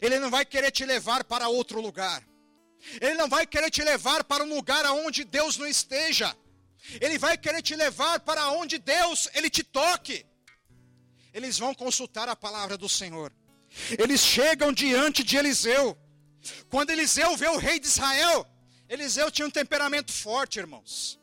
Ele 0.00 0.18
não 0.18 0.30
vai 0.30 0.44
querer 0.44 0.70
te 0.70 0.84
levar 0.84 1.24
para 1.24 1.48
outro 1.48 1.80
lugar. 1.80 2.22
Ele 3.00 3.14
não 3.14 3.28
vai 3.28 3.46
querer 3.46 3.70
te 3.70 3.82
levar 3.82 4.24
para 4.24 4.42
um 4.44 4.54
lugar 4.54 4.84
aonde 4.84 5.24
Deus 5.24 5.56
não 5.56 5.66
esteja. 5.66 6.36
Ele 7.00 7.16
vai 7.16 7.38
querer 7.38 7.62
te 7.62 7.76
levar 7.76 8.20
para 8.20 8.50
onde 8.50 8.78
Deus 8.78 9.28
ele 9.34 9.48
te 9.48 9.62
toque. 9.62 10.26
Eles 11.32 11.58
vão 11.58 11.74
consultar 11.74 12.28
a 12.28 12.36
palavra 12.36 12.76
do 12.76 12.88
Senhor. 12.88 13.32
Eles 13.98 14.20
chegam 14.20 14.72
diante 14.72 15.22
de 15.22 15.36
Eliseu. 15.36 15.96
Quando 16.68 16.90
Eliseu 16.90 17.36
vê 17.36 17.48
o 17.48 17.56
rei 17.56 17.78
de 17.78 17.86
Israel, 17.86 18.46
Eliseu 18.88 19.30
tinha 19.30 19.46
um 19.46 19.50
temperamento 19.50 20.12
forte, 20.12 20.58
irmãos. 20.58 21.18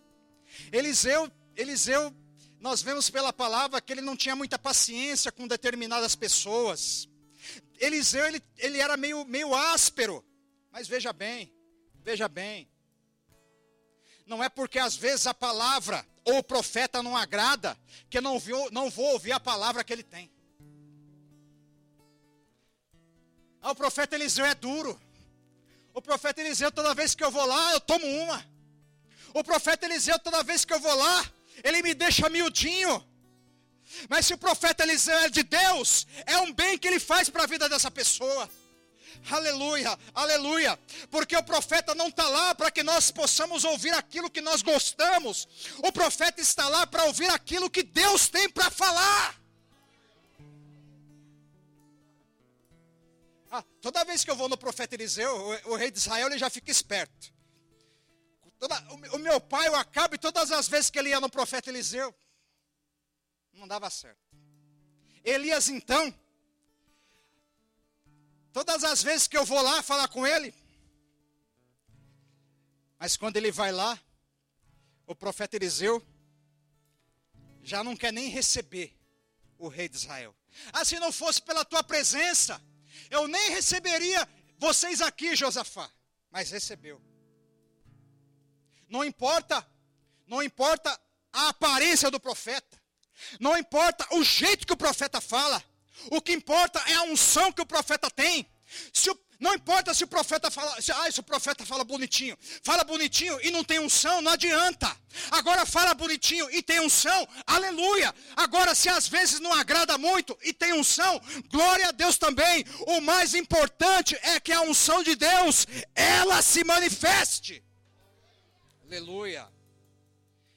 Eliseu, 0.71 1.29
Eliseu 1.55 2.15
nós 2.59 2.81
vemos 2.81 3.09
pela 3.09 3.31
palavra 3.31 3.79
que 3.79 3.93
ele 3.93 4.01
não 4.01 4.17
tinha 4.17 4.35
muita 4.35 4.59
paciência 4.59 5.31
com 5.31 5.47
determinadas 5.47 6.15
pessoas. 6.15 7.07
Eliseu, 7.79 8.27
ele, 8.27 8.43
ele 8.57 8.79
era 8.79 8.97
meio, 8.97 9.23
meio 9.25 9.55
áspero. 9.55 10.23
Mas 10.71 10.87
veja 10.87 11.13
bem, 11.13 11.53
veja 12.03 12.27
bem. 12.27 12.69
Não 14.25 14.43
é 14.43 14.49
porque 14.49 14.77
às 14.77 14.95
vezes 14.95 15.25
a 15.25 15.33
palavra 15.33 16.05
ou 16.25 16.39
o 16.39 16.43
profeta 16.43 17.01
não 17.01 17.17
agrada, 17.17 17.77
que 18.09 18.17
eu 18.17 18.21
não, 18.21 18.37
viu, 18.37 18.69
não 18.71 18.89
vou 18.89 19.13
ouvir 19.13 19.31
a 19.31 19.39
palavra 19.39 19.83
que 19.83 19.91
ele 19.91 20.03
tem. 20.03 20.29
Ah, 23.61 23.71
o 23.71 23.75
profeta 23.75 24.15
Eliseu 24.15 24.45
é 24.45 24.53
duro. 24.53 24.99
O 25.93 26.01
profeta 26.01 26.39
Eliseu, 26.41 26.71
toda 26.71 26.93
vez 26.93 27.15
que 27.15 27.23
eu 27.23 27.31
vou 27.31 27.45
lá, 27.45 27.73
eu 27.73 27.79
tomo 27.79 28.05
uma. 28.05 28.45
O 29.33 29.43
profeta 29.43 29.85
Eliseu, 29.85 30.19
toda 30.19 30.43
vez 30.43 30.63
que 30.63 30.73
eu 30.73 30.79
vou 30.79 30.95
lá, 30.95 31.31
ele 31.63 31.81
me 31.81 31.93
deixa 31.93 32.29
miudinho. 32.29 33.05
Mas 34.07 34.25
se 34.27 34.33
o 34.33 34.37
profeta 34.37 34.83
Eliseu 34.83 35.17
é 35.19 35.29
de 35.29 35.43
Deus, 35.43 36.05
é 36.25 36.37
um 36.37 36.53
bem 36.53 36.77
que 36.77 36.87
ele 36.87 36.99
faz 36.99 37.29
para 37.29 37.43
a 37.43 37.47
vida 37.47 37.67
dessa 37.67 37.89
pessoa. 37.89 38.49
Aleluia, 39.29 39.97
aleluia. 40.13 40.79
Porque 41.09 41.35
o 41.35 41.43
profeta 41.43 41.93
não 41.93 42.07
está 42.07 42.27
lá 42.27 42.55
para 42.55 42.71
que 42.71 42.83
nós 42.83 43.11
possamos 43.11 43.63
ouvir 43.63 43.93
aquilo 43.93 44.29
que 44.29 44.41
nós 44.41 44.61
gostamos. 44.61 45.47
O 45.79 45.91
profeta 45.91 46.41
está 46.41 46.67
lá 46.69 46.87
para 46.87 47.05
ouvir 47.05 47.29
aquilo 47.29 47.69
que 47.69 47.83
Deus 47.83 48.29
tem 48.29 48.49
para 48.49 48.69
falar. 48.69 49.35
Ah, 53.51 53.63
toda 53.81 54.05
vez 54.05 54.23
que 54.23 54.29
eu 54.29 54.35
vou 54.35 54.47
no 54.47 54.57
profeta 54.57 54.95
Eliseu, 54.95 55.35
o, 55.65 55.71
o 55.71 55.75
rei 55.75 55.89
de 55.89 55.97
Israel 55.97 56.27
ele 56.27 56.37
já 56.37 56.49
fica 56.49 56.71
esperto. 56.71 57.33
O 59.13 59.17
meu 59.17 59.39
pai, 59.39 59.69
o 59.69 59.75
Acabe, 59.75 60.17
todas 60.17 60.51
as 60.51 60.67
vezes 60.67 60.89
que 60.89 60.99
ele 60.99 61.09
ia 61.09 61.19
no 61.19 61.29
profeta 61.29 61.69
Eliseu, 61.69 62.13
não 63.53 63.67
dava 63.67 63.89
certo. 63.89 64.19
Elias, 65.23 65.69
então, 65.69 66.13
todas 68.51 68.83
as 68.83 69.03
vezes 69.03 69.27
que 69.27 69.37
eu 69.37 69.45
vou 69.45 69.61
lá 69.61 69.81
falar 69.83 70.07
com 70.07 70.25
ele, 70.25 70.53
mas 72.97 73.15
quando 73.15 73.37
ele 73.37 73.51
vai 73.51 73.71
lá, 73.71 73.99
o 75.05 75.15
profeta 75.15 75.55
Eliseu 75.55 76.05
já 77.63 77.83
não 77.83 77.95
quer 77.95 78.11
nem 78.11 78.29
receber 78.29 78.97
o 79.57 79.67
rei 79.67 79.89
de 79.89 79.97
Israel. 79.97 80.35
Ah, 80.73 80.83
se 80.83 80.99
não 80.99 81.11
fosse 81.11 81.41
pela 81.41 81.63
tua 81.63 81.83
presença, 81.83 82.61
eu 83.09 83.27
nem 83.27 83.51
receberia 83.51 84.27
vocês 84.57 85.01
aqui, 85.01 85.35
Josafá. 85.35 85.89
Mas 86.31 86.51
recebeu. 86.51 87.01
Não 88.89 89.05
importa, 89.05 89.65
não 90.27 90.41
importa 90.41 90.99
a 91.31 91.49
aparência 91.49 92.09
do 92.09 92.19
profeta. 92.19 92.77
Não 93.39 93.57
importa 93.57 94.05
o 94.11 94.23
jeito 94.23 94.65
que 94.65 94.73
o 94.73 94.77
profeta 94.77 95.21
fala. 95.21 95.63
O 96.11 96.21
que 96.21 96.31
importa 96.31 96.81
é 96.87 96.95
a 96.95 97.03
unção 97.03 97.51
que 97.51 97.61
o 97.61 97.65
profeta 97.65 98.09
tem. 98.09 98.49
Se 98.93 99.09
o, 99.09 99.19
não 99.39 99.53
importa 99.53 99.93
se 99.93 100.03
o 100.03 100.07
profeta 100.07 100.51
fala, 100.51 100.81
se, 100.81 100.91
ah, 100.91 101.11
se 101.11 101.19
o 101.19 101.23
profeta 101.23 101.65
fala 101.65 101.83
bonitinho, 101.83 102.37
fala 102.63 102.83
bonitinho 102.83 103.39
e 103.41 103.51
não 103.51 103.63
tem 103.63 103.79
unção, 103.79 104.21
não 104.21 104.31
adianta. 104.31 104.95
Agora 105.31 105.65
fala 105.65 105.93
bonitinho 105.93 106.49
e 106.51 106.61
tem 106.61 106.79
unção, 106.79 107.27
aleluia. 107.47 108.13
Agora, 108.35 108.75
se 108.75 108.89
às 108.89 109.07
vezes 109.07 109.39
não 109.39 109.53
agrada 109.53 109.97
muito 109.97 110.37
e 110.43 110.53
tem 110.53 110.73
unção, 110.73 111.21
glória 111.49 111.87
a 111.87 111.91
Deus 111.91 112.17
também. 112.17 112.65
O 112.87 113.01
mais 113.01 113.33
importante 113.33 114.17
é 114.21 114.39
que 114.39 114.51
a 114.51 114.61
unção 114.61 115.03
de 115.03 115.15
Deus, 115.15 115.65
ela 115.95 116.41
se 116.41 116.63
manifeste. 116.63 117.63
Aleluia. 118.89 119.47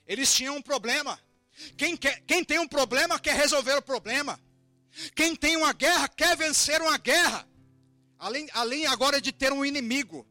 Eles 0.07 0.35
tinham 0.35 0.57
um 0.57 0.63
problema. 0.63 1.21
Quem, 1.77 1.95
quer, 1.95 2.23
quem 2.23 2.43
tem 2.43 2.59
um 2.59 2.67
problema 2.67 3.21
quer 3.21 3.37
resolver 3.37 3.75
o 3.75 3.83
problema. 3.83 4.41
Quem 5.15 5.37
tem 5.37 5.55
uma 5.55 5.75
guerra 5.75 6.09
quer 6.09 6.35
vencer 6.35 6.81
uma 6.81 6.97
guerra. 6.97 7.47
Além, 8.19 8.49
além 8.55 8.87
agora 8.87 9.21
de 9.21 9.33
ter 9.33 9.53
um 9.53 9.63
inimigo, 9.63 10.27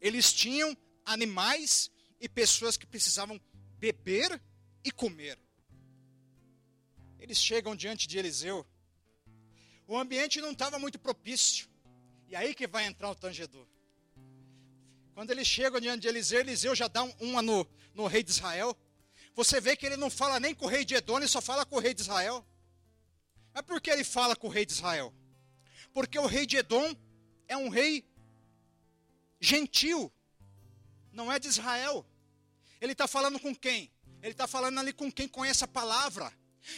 eles 0.00 0.32
tinham 0.32 0.76
animais 1.04 1.88
e 2.20 2.28
pessoas 2.28 2.76
que 2.76 2.84
precisavam 2.84 3.40
beber 3.78 4.42
e 4.82 4.90
comer. 4.90 5.38
Eles 7.20 7.38
chegam 7.38 7.76
diante 7.76 8.08
de 8.08 8.18
Eliseu. 8.18 8.66
O 9.86 9.96
ambiente 9.96 10.40
não 10.40 10.50
estava 10.50 10.80
muito 10.80 10.98
propício. 10.98 11.68
E 12.26 12.34
aí 12.34 12.56
que 12.56 12.66
vai 12.66 12.86
entrar 12.86 13.08
o 13.08 13.14
tangedor. 13.14 13.68
Quando 15.16 15.30
ele 15.30 15.46
chega 15.46 15.80
diante 15.80 16.02
de 16.02 16.08
Eliseu, 16.08 16.40
Eliseu 16.40 16.74
já 16.74 16.88
dá 16.88 17.02
uma 17.18 17.40
no, 17.40 17.66
no 17.94 18.06
rei 18.06 18.22
de 18.22 18.30
Israel. 18.30 18.76
Você 19.34 19.62
vê 19.62 19.74
que 19.74 19.86
ele 19.86 19.96
não 19.96 20.10
fala 20.10 20.38
nem 20.38 20.54
com 20.54 20.66
o 20.66 20.68
rei 20.68 20.84
de 20.84 20.94
Edom, 20.94 21.16
ele 21.16 21.26
só 21.26 21.40
fala 21.40 21.64
com 21.64 21.76
o 21.76 21.78
rei 21.78 21.94
de 21.94 22.02
Israel. 22.02 22.46
Mas 23.54 23.62
por 23.62 23.80
que 23.80 23.90
ele 23.90 24.04
fala 24.04 24.36
com 24.36 24.46
o 24.46 24.50
rei 24.50 24.66
de 24.66 24.74
Israel? 24.74 25.14
Porque 25.94 26.18
o 26.18 26.26
rei 26.26 26.44
de 26.44 26.58
Edom 26.58 26.94
é 27.48 27.56
um 27.56 27.70
rei 27.70 28.04
gentil, 29.40 30.12
não 31.14 31.32
é 31.32 31.38
de 31.38 31.48
Israel. 31.48 32.04
Ele 32.78 32.92
está 32.92 33.08
falando 33.08 33.40
com 33.40 33.56
quem? 33.56 33.90
Ele 34.22 34.32
está 34.32 34.46
falando 34.46 34.78
ali 34.78 34.92
com 34.92 35.10
quem 35.10 35.26
conhece 35.26 35.64
a 35.64 35.68
palavra. 35.68 36.30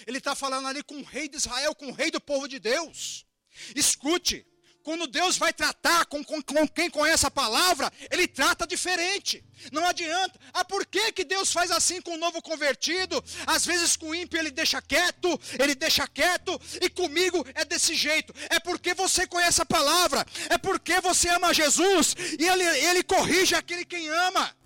Ele 0.06 0.18
está 0.18 0.36
falando 0.36 0.68
ali 0.68 0.84
com 0.84 1.00
o 1.00 1.04
rei 1.04 1.28
de 1.28 1.38
Israel, 1.38 1.74
com 1.74 1.88
o 1.88 1.92
rei 1.92 2.12
do 2.12 2.20
povo 2.20 2.46
de 2.46 2.60
Deus. 2.60 3.26
Escute, 3.74 4.46
quando 4.88 5.06
Deus 5.06 5.36
vai 5.36 5.52
tratar 5.52 6.06
com, 6.06 6.24
com, 6.24 6.40
com, 6.40 6.66
quem 6.66 6.88
conhece 6.88 7.26
a 7.26 7.30
palavra, 7.30 7.92
ele 8.10 8.26
trata 8.26 8.66
diferente. 8.66 9.44
Não 9.70 9.84
adianta. 9.84 10.40
Ah, 10.50 10.64
por 10.64 10.86
que, 10.86 11.12
que 11.12 11.24
Deus 11.26 11.52
faz 11.52 11.70
assim 11.70 12.00
com 12.00 12.14
o 12.14 12.16
novo 12.16 12.40
convertido? 12.40 13.22
Às 13.46 13.66
vezes 13.66 13.98
com 13.98 14.08
o 14.08 14.14
ímpio 14.14 14.38
ele 14.38 14.50
deixa 14.50 14.80
quieto, 14.80 15.38
ele 15.58 15.74
deixa 15.74 16.08
quieto, 16.08 16.58
e 16.80 16.88
comigo 16.88 17.46
é 17.54 17.66
desse 17.66 17.94
jeito. 17.94 18.32
É 18.48 18.58
porque 18.58 18.94
você 18.94 19.26
conhece 19.26 19.60
a 19.60 19.66
palavra, 19.66 20.24
é 20.48 20.56
porque 20.56 21.02
você 21.02 21.28
ama 21.28 21.52
Jesus, 21.52 22.14
e 22.38 22.48
ele, 22.48 22.64
ele 22.64 23.02
corrige 23.02 23.54
aquele 23.54 23.84
quem 23.84 24.08
ama. 24.08 24.56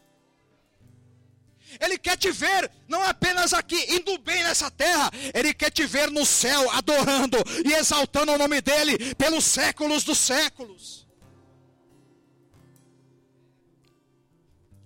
Ele 1.81 1.99
quer 1.99 2.17
te 2.17 2.31
ver, 2.31 2.71
não 2.89 3.03
apenas 3.03 3.53
aqui, 3.53 3.77
indo 3.95 4.19
bem 4.19 4.43
nessa 4.43 4.71
terra, 4.71 5.11
Ele 5.35 5.55
quer 5.55 5.71
te 5.71 5.87
ver 5.87 6.11
no 6.11 6.25
céu, 6.27 6.71
adorando 6.71 7.39
e 7.65 7.73
exaltando 7.73 8.33
o 8.33 8.39
nome 8.39 8.61
dEle 8.61 9.15
pelos 9.15 9.45
séculos 9.45 10.05
dos 10.05 10.19
séculos. 10.19 11.07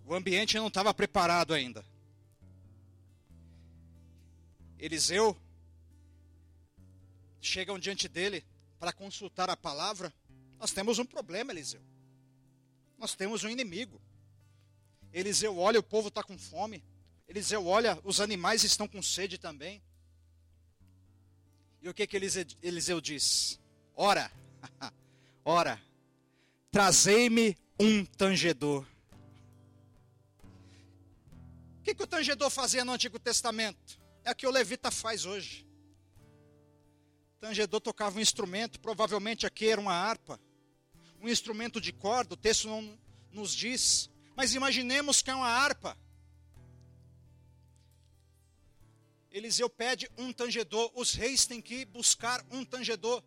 O 0.07 0.15
ambiente 0.15 0.57
não 0.57 0.69
estava 0.69 0.95
preparado 0.95 1.53
ainda. 1.53 1.85
Eliseu 4.79 5.37
chegam 7.41 7.79
diante 7.79 8.07
dele 8.09 8.45
para 8.79 8.93
consultar 8.93 9.51
a 9.51 9.57
palavra. 9.57 10.13
Nós 10.59 10.71
temos 10.71 10.99
um 10.99 11.05
problema, 11.05 11.51
Eliseu. 11.51 11.81
Nós 12.99 13.15
temos 13.15 13.43
um 13.43 13.49
inimigo. 13.49 14.01
Eliseu 15.13 15.57
olha, 15.59 15.81
o 15.81 15.83
povo 15.83 16.09
está 16.09 16.23
com 16.23 16.39
fome. 16.39 16.83
Eliseu 17.29 17.67
olha, 17.67 17.99
os 18.05 18.21
animais 18.21 18.65
estão 18.65 18.87
com 18.87 19.03
sede 19.03 19.39
também. 19.39 19.83
E 21.83 21.89
o 21.89 21.95
que 21.95 22.07
que 22.07 22.17
Eliseu, 22.17 23.01
diz? 23.01 23.61
Ora, 23.95 24.31
ora, 25.45 25.81
trazei-me 26.71 27.57
um 27.79 28.05
tangedor. 28.05 28.85
O 31.79 31.83
que, 31.83 31.95
que 31.95 32.03
o 32.03 32.07
tangedor 32.07 32.51
fazia 32.51 32.85
no 32.85 32.93
Antigo 32.93 33.19
Testamento? 33.19 34.01
É 34.25 34.33
o 34.33 34.35
que 34.35 34.47
o 34.47 34.51
levita 34.51 34.91
faz 34.91 35.25
hoje. 35.25 35.65
O 37.37 37.39
tangedor 37.39 37.81
tocava 37.81 38.19
um 38.19 38.21
instrumento, 38.21 38.81
provavelmente 38.81 39.47
aqui 39.47 39.69
era 39.69 39.81
uma 39.81 39.95
harpa, 39.95 40.41
um 41.21 41.29
instrumento 41.29 41.81
de 41.81 41.93
corda, 41.93 42.35
o 42.35 42.37
texto 42.37 42.67
não 42.67 42.99
nos 43.31 43.55
diz, 43.55 44.11
mas 44.37 44.55
imaginemos 44.55 45.23
que 45.23 45.31
é 45.31 45.35
uma 45.35 45.49
harpa. 45.49 45.97
Eliseu 49.31 49.69
pede 49.69 50.11
um 50.17 50.33
tangedor. 50.33 50.91
Os 50.95 51.15
reis 51.15 51.47
têm 51.47 51.61
que 51.61 51.85
buscar 51.87 52.45
um 52.51 52.65
tangedor. 52.65 53.25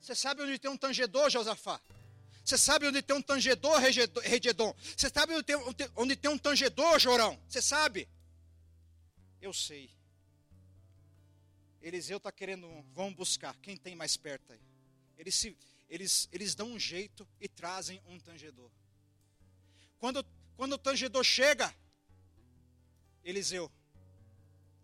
Você 0.00 0.14
sabe 0.14 0.42
onde 0.42 0.58
tem 0.58 0.70
um 0.70 0.76
tangedor, 0.76 1.28
Josafá? 1.28 1.80
Você 2.44 2.56
sabe 2.56 2.86
onde 2.86 3.02
tem 3.02 3.16
um 3.16 3.22
tangedor, 3.22 3.78
Regedon? 3.80 4.72
Você 4.96 5.10
sabe 5.12 5.34
onde 5.34 5.42
tem, 5.42 5.56
onde 5.96 6.14
tem 6.14 6.30
um 6.30 6.38
tangedor, 6.38 6.98
Jorão? 7.00 7.36
Você 7.48 7.60
sabe? 7.60 8.08
Eu 9.40 9.52
sei. 9.52 9.90
Eliseu 11.82 12.18
está 12.18 12.30
querendo, 12.30 12.68
vamos 12.94 13.14
buscar. 13.14 13.56
Quem 13.56 13.76
tem 13.76 13.96
mais 13.96 14.16
perto 14.16 14.52
aí? 14.52 14.60
Eles, 15.18 15.34
se, 15.34 15.56
eles, 15.88 16.28
eles 16.32 16.54
dão 16.54 16.68
um 16.68 16.78
jeito 16.78 17.26
e 17.40 17.48
trazem 17.48 18.00
um 18.06 18.18
tangedor. 18.20 18.70
Quando, 19.98 20.24
quando 20.56 20.74
o 20.74 20.78
tangedor 20.78 21.24
chega, 21.24 21.72
Eliseu, 23.22 23.70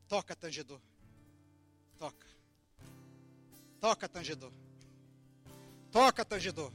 toca 0.08 0.37
tangedor. 0.37 0.80
Toca. 1.98 2.26
Toca 3.80 4.08
tangedor. 4.08 4.52
Toca 5.90 6.24
tangedor. 6.24 6.72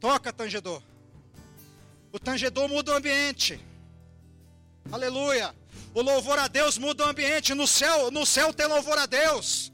Toca 0.00 0.32
tangedor. 0.32 0.82
O 2.12 2.18
tangedor 2.18 2.68
muda 2.68 2.92
o 2.92 2.96
ambiente. 2.96 3.60
Aleluia. 4.90 5.54
O 5.94 6.00
louvor 6.00 6.38
a 6.38 6.48
Deus 6.48 6.78
muda 6.78 7.04
o 7.04 7.08
ambiente. 7.08 7.54
No 7.54 7.66
céu, 7.66 8.10
no 8.10 8.24
céu 8.24 8.52
tem 8.54 8.66
louvor 8.66 8.96
a 8.98 9.06
Deus. 9.06 9.72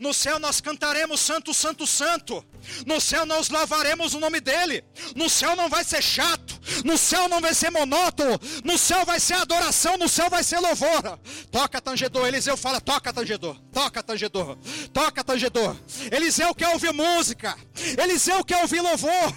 No 0.00 0.12
céu 0.14 0.38
nós 0.38 0.60
cantaremos 0.60 1.20
santo, 1.20 1.52
santo, 1.52 1.86
santo. 1.86 2.44
No 2.86 3.00
céu 3.00 3.26
nós 3.26 3.48
louvaremos 3.48 4.14
o 4.14 4.20
nome 4.20 4.40
dele. 4.40 4.82
No 5.14 5.28
céu 5.28 5.54
não 5.54 5.68
vai 5.68 5.84
ser 5.84 6.02
chato. 6.02 6.55
No 6.84 6.96
céu 6.98 7.28
não 7.28 7.40
vai 7.40 7.54
ser 7.54 7.70
monótono. 7.70 8.38
No 8.64 8.78
céu 8.78 9.04
vai 9.04 9.20
ser 9.20 9.34
adoração. 9.34 9.96
No 9.96 10.08
céu 10.08 10.28
vai 10.28 10.42
ser 10.42 10.58
louvor. 10.58 11.18
Toca 11.50 11.80
tangedor. 11.80 12.26
Eliseu 12.26 12.56
fala: 12.56 12.80
toca 12.80 13.12
tangedor. 13.12 13.56
Toca 13.72 14.02
tangedor. 14.02 14.56
Toca 14.92 15.24
tangedor. 15.24 15.76
Eliseu 16.10 16.54
quer 16.54 16.68
ouvir 16.68 16.92
música. 16.92 17.56
Eliseu 18.02 18.44
quer 18.44 18.62
ouvir 18.62 18.80
louvor. 18.80 19.34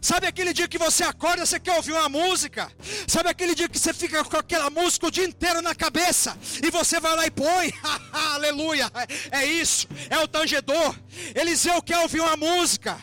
Sabe 0.00 0.26
aquele 0.26 0.52
dia 0.52 0.68
que 0.68 0.78
você 0.78 1.04
acorda, 1.04 1.44
você 1.44 1.60
quer 1.60 1.76
ouvir 1.76 1.92
uma 1.92 2.08
música? 2.08 2.70
Sabe 3.06 3.28
aquele 3.28 3.54
dia 3.54 3.68
que 3.68 3.78
você 3.78 3.92
fica 3.92 4.24
com 4.24 4.36
aquela 4.36 4.70
música 4.70 5.06
o 5.06 5.10
dia 5.10 5.24
inteiro 5.24 5.62
na 5.62 5.74
cabeça 5.74 6.36
e 6.62 6.70
você 6.70 7.00
vai 7.00 7.14
lá 7.16 7.26
e 7.26 7.30
põe? 7.30 7.72
Aleluia. 8.12 8.90
É 9.30 9.44
isso. 9.44 9.86
É 10.10 10.18
o 10.18 10.28
tangedor. 10.28 10.94
Eliseu 11.34 11.80
quer 11.82 11.98
ouvir 11.98 12.20
uma 12.20 12.36
música. 12.36 12.98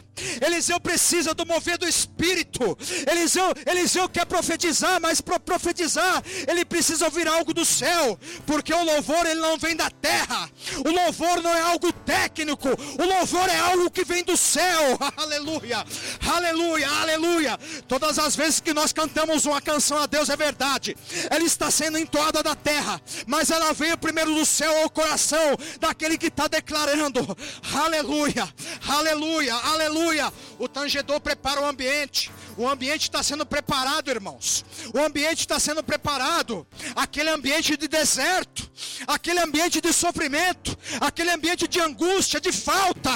Eliseu 0.45 0.79
precisa 0.79 1.33
do 1.33 1.45
mover 1.45 1.77
do 1.77 1.87
Espírito. 1.87 2.77
Eliseu, 3.09 3.53
Eliseu 3.65 4.07
quer 4.09 4.25
profetizar, 4.25 4.99
mas 5.01 5.21
para 5.21 5.39
profetizar, 5.39 6.23
ele 6.47 6.65
precisa 6.65 7.05
ouvir 7.05 7.27
algo 7.27 7.53
do 7.53 7.65
céu, 7.65 8.19
porque 8.45 8.73
o 8.73 8.83
louvor 8.83 9.25
ele 9.25 9.39
não 9.39 9.57
vem 9.57 9.75
da 9.75 9.89
terra. 9.89 10.49
O 10.85 10.89
louvor 10.89 11.41
não 11.41 11.53
é 11.53 11.61
algo 11.61 11.91
técnico. 11.91 12.69
O 12.69 13.05
louvor 13.05 13.49
é 13.49 13.57
algo 13.57 13.89
que 13.89 14.03
vem 14.03 14.23
do 14.23 14.37
céu. 14.37 14.97
Aleluia. 15.17 15.85
Aleluia. 16.27 16.89
Aleluia. 16.89 17.59
Todas 17.87 18.19
as 18.19 18.35
vezes 18.35 18.59
que 18.59 18.73
nós 18.73 18.93
cantamos 18.93 19.45
uma 19.45 19.61
canção 19.61 19.97
a 19.97 20.05
Deus 20.05 20.29
é 20.29 20.35
verdade. 20.35 20.95
Ela 21.29 21.43
está 21.43 21.69
sendo 21.71 21.97
entoada 21.97 22.43
da 22.43 22.55
terra, 22.55 23.01
mas 23.25 23.49
ela 23.49 23.73
veio 23.73 23.97
primeiro 23.97 24.33
do 24.33 24.45
céu 24.45 24.83
ao 24.83 24.89
coração 24.89 25.57
daquele 25.79 26.17
que 26.17 26.27
está 26.27 26.47
declarando. 26.47 27.37
Aleluia. 27.73 28.47
Aleluia. 28.87 29.55
Aleluia. 29.55 30.10
Aleluia. 30.11 30.33
O 30.59 30.67
tangedor 30.67 31.21
prepara 31.21 31.61
o 31.61 31.65
ambiente. 31.65 32.29
O 32.57 32.67
ambiente 32.67 33.03
está 33.03 33.23
sendo 33.23 33.45
preparado, 33.45 34.11
irmãos. 34.11 34.65
O 34.93 34.99
ambiente 34.99 35.39
está 35.39 35.57
sendo 35.57 35.81
preparado. 35.81 36.67
Aquele 36.95 37.29
ambiente 37.29 37.77
de 37.77 37.87
deserto, 37.87 38.69
aquele 39.07 39.39
ambiente 39.39 39.79
de 39.79 39.93
sofrimento, 39.93 40.77
aquele 40.99 41.31
ambiente 41.31 41.67
de 41.67 41.79
angústia, 41.79 42.41
de 42.41 42.51
falta. 42.51 43.11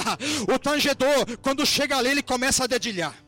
O 0.53 0.57
tangedor, 0.57 1.37
quando 1.41 1.65
chega 1.65 1.97
ali, 1.97 2.09
ele 2.09 2.23
começa 2.23 2.63
a 2.63 2.67
dedilhar. 2.67 3.24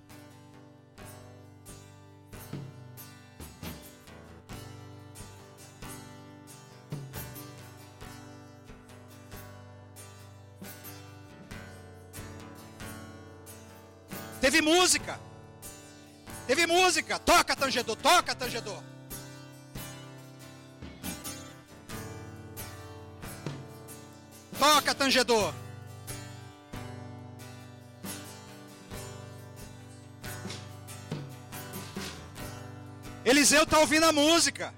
Teve 14.47 14.61
música. 14.61 15.19
Teve 16.47 16.65
música. 16.65 17.19
Toca, 17.19 17.53
tangedor, 17.53 17.97
toca, 17.97 18.33
tangedor. 18.33 18.81
Toca, 24.57 24.95
tangedor. 24.95 25.53
Eliseu 33.25 33.63
está 33.63 33.79
ouvindo 33.79 34.05
a 34.05 34.13
música. 34.13 34.73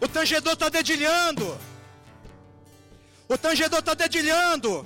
O 0.00 0.08
tangedor 0.08 0.54
está 0.54 0.68
dedilhando. 0.68 1.56
O 3.28 3.38
tangedor 3.38 3.78
está 3.78 3.94
dedilhando. 3.94 4.84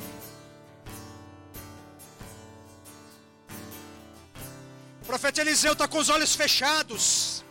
Profeta 5.12 5.42
Eliseu 5.42 5.74
está 5.74 5.86
com 5.86 5.98
os 5.98 6.08
olhos 6.08 6.34
fechados. 6.34 7.44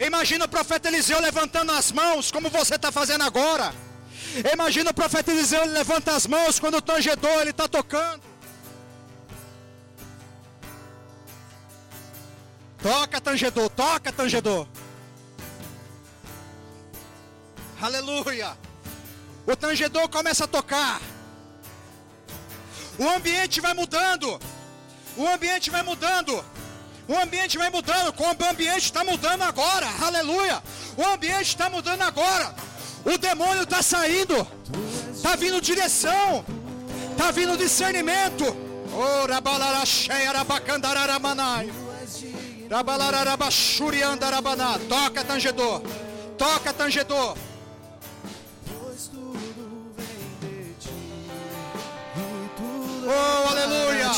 Imagina 0.00 0.46
o 0.46 0.48
profeta 0.48 0.88
Eliseu 0.88 1.20
levantando 1.20 1.70
as 1.72 1.92
mãos, 1.92 2.32
como 2.32 2.48
você 2.48 2.76
está 2.76 2.90
fazendo 2.90 3.24
agora. 3.24 3.74
Imagina 4.50 4.90
o 4.90 4.94
profeta 4.94 5.30
Eliseu 5.30 5.66
levanta 5.66 6.16
as 6.16 6.26
mãos 6.26 6.58
quando 6.58 6.78
o 6.78 6.80
tangedor 6.80 7.42
ele 7.42 7.50
está 7.50 7.68
tocando. 7.68 8.22
Toca 12.82 13.20
tangedor, 13.20 13.68
toca 13.68 14.10
tangedor. 14.10 14.66
Aleluia. 17.82 18.56
O 19.46 19.54
tangedor 19.54 20.08
começa 20.08 20.44
a 20.44 20.48
tocar. 20.48 21.02
O 22.98 23.06
ambiente 23.10 23.60
vai 23.60 23.74
mudando. 23.74 24.40
O 25.16 25.26
ambiente 25.26 25.70
vai 25.70 25.82
mudando. 25.82 26.44
O 27.06 27.16
ambiente 27.16 27.56
vai 27.58 27.70
mudando. 27.70 28.12
Como 28.12 28.34
o 28.34 28.50
ambiente 28.50 28.84
está 28.84 29.04
mudando 29.04 29.42
agora. 29.42 29.86
Aleluia. 30.00 30.62
O 30.96 31.04
ambiente 31.04 31.48
está 31.48 31.70
mudando 31.70 32.02
agora. 32.02 32.54
O 33.04 33.18
demônio 33.18 33.62
está 33.62 33.82
saindo. 33.82 34.46
Está 35.14 35.36
vindo 35.36 35.60
direção. 35.60 36.44
Está 37.12 37.30
vindo 37.30 37.56
discernimento. 37.56 38.44
Oh, 38.92 39.26
Toca, 44.88 45.24
tangedor. 45.24 45.82
Toca, 46.38 46.72
tangedor. 46.72 47.36
Oh, 53.06 53.48
aleluia. 53.50 54.10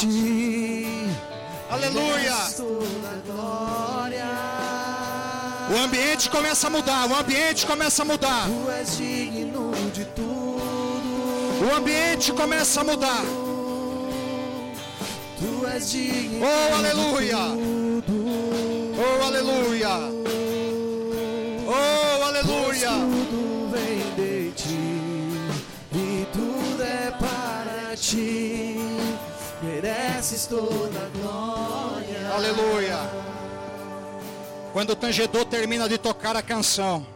Aleluia. 1.68 2.34
O 5.68 5.78
ambiente 5.78 6.30
começa 6.30 6.68
a 6.68 6.70
mudar, 6.70 7.10
o 7.10 7.14
ambiente 7.16 7.66
começa 7.66 8.02
a 8.02 8.04
mudar. 8.04 8.46
Tu 8.46 8.70
és 8.70 8.96
digno 8.96 9.72
de 9.92 10.04
tudo. 10.04 11.68
O 11.68 11.74
ambiente 11.76 12.32
começa 12.32 12.80
a 12.80 12.84
mudar. 12.84 13.24
Tu 15.38 15.66
és 15.66 15.90
digno 15.90 16.46
Oh, 16.46 16.74
aleluia. 16.76 17.38
Oh, 18.98 19.24
aleluia. 19.26 19.88
Oh, 21.66 22.24
aleluia. 22.24 22.90
Mereces 30.26 30.46
toda 30.46 31.08
glória. 31.14 32.32
Aleluia. 32.34 32.98
Quando 34.72 34.90
o 34.90 34.96
tangedor 34.96 35.44
termina 35.44 35.88
de 35.88 35.98
tocar 35.98 36.34
a 36.34 36.42
canção, 36.42 37.06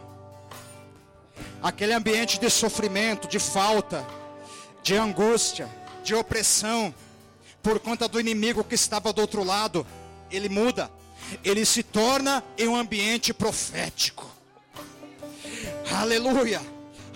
aquele 1.61 1.91
ambiente 1.91 2.39
de 2.39 2.49
sofrimento, 2.49 3.27
de 3.27 3.37
falta, 3.37 4.07
de 4.81 4.95
angústia, 4.95 5.67
de 6.05 6.15
opressão, 6.15 6.95
por 7.61 7.81
conta 7.81 8.07
do 8.07 8.17
inimigo 8.17 8.63
que 8.63 8.75
estava 8.75 9.11
do 9.11 9.19
outro 9.19 9.43
lado, 9.43 9.85
ele 10.31 10.47
muda, 10.47 10.89
ele 11.43 11.65
se 11.65 11.83
torna 11.83 12.41
em 12.57 12.69
um 12.69 12.77
ambiente 12.77 13.33
profético. 13.33 14.25
Aleluia, 15.91 16.61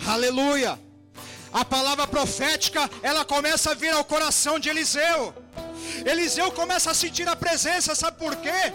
aleluia. 0.06 0.78
A 1.54 1.64
palavra 1.64 2.06
profética, 2.06 2.90
ela 3.02 3.24
começa 3.24 3.70
a 3.70 3.74
vir 3.74 3.94
ao 3.94 4.04
coração 4.04 4.58
de 4.58 4.68
Eliseu. 4.68 5.45
Eliseu 6.04 6.50
começa 6.52 6.90
a 6.90 6.94
sentir 6.94 7.28
a 7.28 7.36
presença, 7.36 7.94
sabe 7.94 8.18
por 8.18 8.36
quê? 8.36 8.72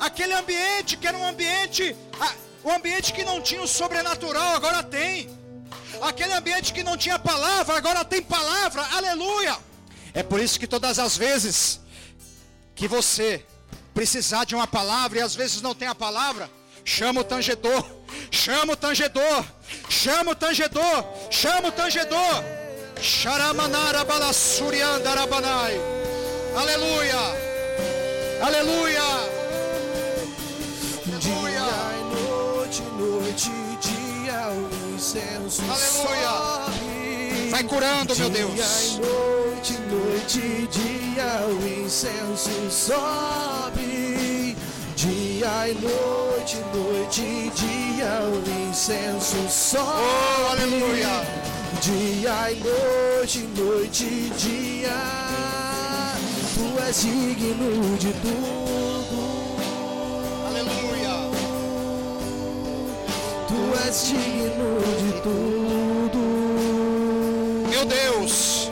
Aquele 0.00 0.32
ambiente 0.32 0.96
que 0.96 1.06
era 1.06 1.16
um 1.16 1.26
ambiente, 1.26 1.96
ah, 2.20 2.34
um 2.64 2.72
ambiente 2.72 3.12
que 3.12 3.24
não 3.24 3.40
tinha 3.40 3.62
o 3.62 3.68
sobrenatural, 3.68 4.54
agora 4.54 4.82
tem. 4.82 5.28
Aquele 6.00 6.32
ambiente 6.32 6.72
que 6.72 6.82
não 6.82 6.96
tinha 6.96 7.18
palavra, 7.18 7.76
agora 7.76 8.04
tem 8.04 8.22
palavra. 8.22 8.82
Aleluia! 8.96 9.56
É 10.14 10.22
por 10.22 10.40
isso 10.40 10.58
que 10.58 10.66
todas 10.66 10.98
as 10.98 11.16
vezes 11.16 11.80
que 12.74 12.86
você 12.86 13.44
precisar 13.92 14.44
de 14.44 14.54
uma 14.54 14.66
palavra 14.66 15.18
e 15.18 15.22
às 15.22 15.34
vezes 15.34 15.60
não 15.60 15.74
tem 15.74 15.88
a 15.88 15.94
palavra, 15.94 16.48
chama 16.84 17.20
o 17.20 17.24
tangedor, 17.24 17.84
chama 18.30 18.74
o 18.74 18.76
tangedor, 18.76 19.44
chama 19.88 20.32
o 20.32 20.34
tangedor, 20.34 21.04
chama 21.30 21.68
o 21.68 21.72
tangedor. 21.72 22.44
Sharamanara 23.00 24.04
balassuriandarabanai. 24.04 25.97
Aleluia! 26.58 27.16
Aleluia! 28.42 29.00
Dia 31.20 31.62
noite, 32.10 32.82
noite 32.98 33.50
dia, 33.80 34.50
o 34.50 34.94
incenso 34.96 35.62
Aleluia. 35.62 36.30
sobe. 36.66 37.50
Vai 37.50 37.62
curando, 37.62 38.16
meu 38.16 38.28
Dia 38.28 38.44
Deus. 38.44 38.58
e 38.58 38.98
noite, 38.98 39.78
noite 39.88 40.68
dia, 40.72 41.46
o 41.46 41.84
incenso 41.84 42.70
sobe. 42.72 44.56
Dia 44.96 45.68
e 45.68 45.74
noite, 45.74 46.56
noite 46.74 47.20
e 47.20 47.52
dia, 47.54 48.20
o 48.24 48.68
incenso 48.68 49.48
sobe. 49.48 50.02
Oh, 50.02 50.50
aleluia! 50.50 51.24
Dia 51.80 52.50
e 52.50 52.56
noite, 52.56 53.38
noite 53.56 54.02
e 54.02 54.32
dia, 54.36 55.27
tu 56.54 56.78
és 56.86 57.00
digno 57.02 57.96
de 57.98 58.12
tudo. 58.22 59.20
Aleluia! 60.46 61.16
Tu 63.48 63.58
és 63.86 63.96
digno 64.08 64.70
de 65.02 65.12
tudo, 65.22 66.22
Meu 67.70 67.84
Deus! 67.84 68.70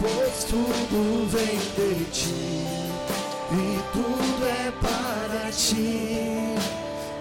pois 0.00 0.44
tudo 0.44 1.28
vem 1.28 1.58
de 1.76 2.04
ti 2.10 2.34
e 3.52 3.78
tudo 3.92 4.46
é 4.46 4.72
para 4.80 5.50
ti. 5.50 6.56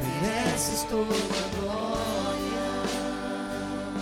Mereces 0.02 0.84
toda 0.90 1.14
a 1.14 1.44
glória. 1.60 2.62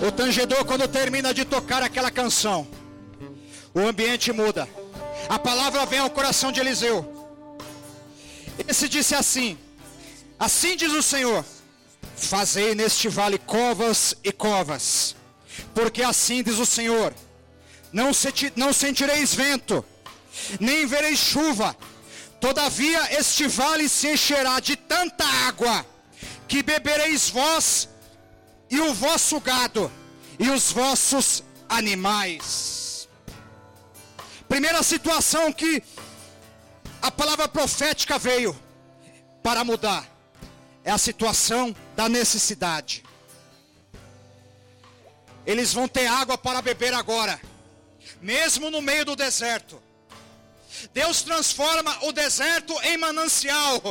O 0.07 0.11
tangedor, 0.11 0.63
quando 0.65 0.87
termina 0.87 1.33
de 1.33 1.43
tocar 1.43 1.83
aquela 1.83 2.09
canção, 2.11 2.65
o 3.73 3.79
ambiente 3.79 4.31
muda. 4.31 4.67
A 5.27 5.37
palavra 5.37 5.85
vem 5.85 5.99
ao 5.99 6.09
coração 6.09 6.51
de 6.51 6.59
Eliseu. 6.59 6.97
Esse 8.67 8.89
disse 8.89 9.15
assim: 9.15 9.57
Assim 10.39 10.75
diz 10.75 10.91
o 10.91 11.03
Senhor: 11.03 11.45
Fazei 12.15 12.73
neste 12.75 13.07
vale 13.07 13.37
covas 13.37 14.15
e 14.23 14.31
covas, 14.31 15.15
porque 15.73 16.01
assim 16.03 16.43
diz 16.43 16.57
o 16.57 16.65
Senhor: 16.65 17.13
Não, 17.91 18.13
senti- 18.13 18.53
não 18.55 18.73
sentireis 18.73 19.33
vento, 19.33 19.83
nem 20.59 20.85
vereis 20.85 21.19
chuva, 21.19 21.75
todavia 22.39 23.17
este 23.19 23.47
vale 23.47 23.87
se 23.87 24.07
encherá 24.13 24.59
de 24.59 24.75
tanta 24.75 25.25
água, 25.47 25.85
que 26.47 26.63
bebereis 26.63 27.29
vós 27.29 27.87
e 28.69 28.79
o 28.79 28.93
vosso 28.93 29.39
gado 29.39 29.91
e 30.37 30.49
os 30.49 30.71
vossos 30.71 31.43
animais. 31.67 32.68
Primeira 34.59 34.83
situação 34.83 35.53
que 35.53 35.81
a 37.01 37.09
palavra 37.09 37.47
profética 37.47 38.19
veio 38.19 38.53
para 39.41 39.63
mudar 39.63 40.05
é 40.83 40.91
a 40.91 40.97
situação 40.97 41.73
da 41.95 42.09
necessidade. 42.09 43.01
Eles 45.45 45.71
vão 45.71 45.87
ter 45.87 46.07
água 46.07 46.37
para 46.37 46.61
beber 46.61 46.93
agora, 46.93 47.39
mesmo 48.21 48.69
no 48.69 48.81
meio 48.81 49.05
do 49.05 49.15
deserto. 49.15 49.81
Deus 50.93 51.21
transforma 51.21 51.97
o 52.03 52.11
deserto 52.11 52.73
em 52.83 52.97
manancial. 52.97 53.81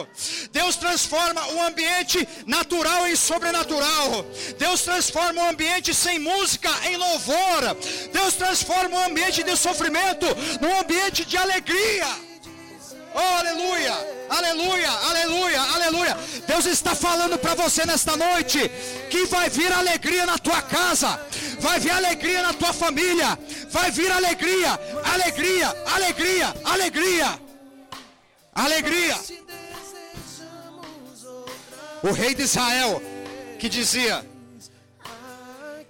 Deus 0.52 0.76
transforma 0.76 1.46
o 1.48 1.62
ambiente 1.62 2.26
natural 2.46 3.06
em 3.06 3.16
sobrenatural. 3.16 4.24
Deus 4.58 4.82
transforma 4.82 5.42
o 5.42 5.50
ambiente 5.50 5.94
sem 5.94 6.18
música 6.18 6.70
em 6.84 6.96
louvor. 6.96 7.76
Deus 8.12 8.34
transforma 8.34 8.98
o 8.98 9.04
ambiente 9.04 9.42
de 9.42 9.56
sofrimento 9.56 10.26
num 10.60 10.78
ambiente 10.78 11.24
de 11.24 11.36
alegria. 11.36 12.27
Oh, 13.20 13.20
aleluia, 13.20 13.94
aleluia, 14.30 14.90
aleluia, 14.90 15.60
aleluia. 15.60 16.16
Deus 16.46 16.66
está 16.66 16.94
falando 16.94 17.36
para 17.36 17.56
você 17.56 17.84
nesta 17.84 18.16
noite 18.16 18.70
que 19.10 19.26
vai 19.26 19.50
vir 19.50 19.72
alegria 19.72 20.24
na 20.24 20.38
tua 20.38 20.62
casa, 20.62 21.20
vai 21.58 21.80
vir 21.80 21.90
alegria 21.90 22.42
na 22.44 22.52
tua 22.52 22.72
família, 22.72 23.36
vai 23.70 23.90
vir 23.90 24.12
alegria, 24.12 24.78
alegria, 25.12 25.68
alegria, 25.96 26.54
alegria, 26.64 27.40
alegria. 28.54 29.16
O 32.04 32.12
rei 32.12 32.36
de 32.36 32.42
Israel 32.42 33.02
que 33.58 33.68
dizia, 33.68 34.24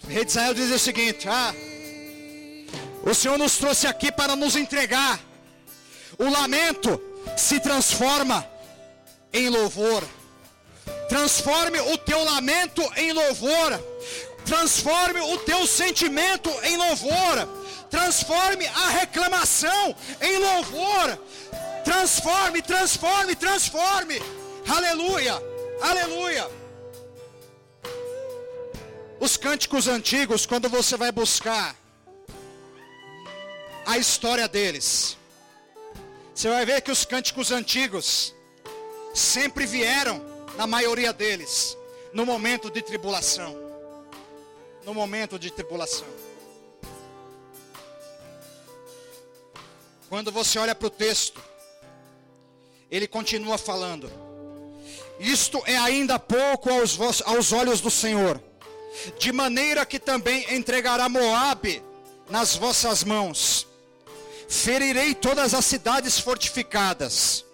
o 0.02 0.06
rei 0.06 0.24
de 0.24 0.30
Israel 0.30 0.54
dizia 0.54 0.76
o 0.76 0.78
seguinte: 0.78 1.28
Ah, 1.28 1.52
o 3.02 3.12
Senhor 3.12 3.36
nos 3.36 3.58
trouxe 3.58 3.86
aqui 3.86 4.10
para 4.10 4.34
nos 4.34 4.56
entregar. 4.56 5.20
O 6.18 6.28
lamento 6.30 7.07
se 7.38 7.60
transforma 7.60 8.46
em 9.32 9.48
louvor. 9.48 10.02
Transforme 11.08 11.80
o 11.80 11.98
teu 11.98 12.22
lamento 12.24 12.82
em 12.96 13.12
louvor. 13.12 13.78
Transforme 14.44 15.20
o 15.20 15.38
teu 15.38 15.66
sentimento 15.66 16.50
em 16.62 16.76
louvor. 16.76 17.48
Transforme 17.90 18.66
a 18.66 18.88
reclamação 18.90 19.94
em 20.20 20.38
louvor. 20.38 21.18
Transforme, 21.84 22.60
transforme, 22.62 23.34
transforme. 23.34 24.20
Aleluia, 24.68 25.42
aleluia. 25.80 26.50
Os 29.20 29.36
cânticos 29.36 29.88
antigos, 29.88 30.46
quando 30.46 30.68
você 30.68 30.96
vai 30.96 31.10
buscar 31.10 31.74
a 33.86 33.96
história 33.96 34.46
deles, 34.46 35.17
você 36.38 36.48
vai 36.48 36.64
ver 36.64 36.80
que 36.82 36.92
os 36.92 37.04
cânticos 37.04 37.50
antigos 37.50 38.32
sempre 39.12 39.66
vieram, 39.66 40.24
na 40.56 40.68
maioria 40.68 41.12
deles, 41.12 41.76
no 42.12 42.24
momento 42.24 42.70
de 42.70 42.80
tribulação. 42.80 43.56
No 44.84 44.94
momento 44.94 45.36
de 45.36 45.50
tribulação. 45.50 46.06
quando 50.08 50.30
você 50.30 50.60
olha 50.60 50.76
para 50.76 50.86
o 50.86 50.90
texto, 50.90 51.42
ele 52.88 53.08
continua 53.08 53.58
falando: 53.58 54.08
Isto 55.18 55.60
é 55.66 55.76
ainda 55.76 56.20
pouco 56.20 56.70
aos, 56.70 56.94
vos, 56.94 57.20
aos 57.26 57.52
olhos 57.52 57.80
do 57.80 57.90
Senhor, 57.90 58.40
de 59.18 59.32
maneira 59.32 59.84
que 59.84 59.98
também 59.98 60.54
entregará 60.54 61.08
Moabe 61.08 61.82
nas 62.30 62.54
vossas 62.54 63.02
mãos. 63.02 63.67
Ferirei 64.48 65.14
todas 65.14 65.52
as 65.54 65.64
cidades 65.64 66.18
fortificadas 66.18 67.44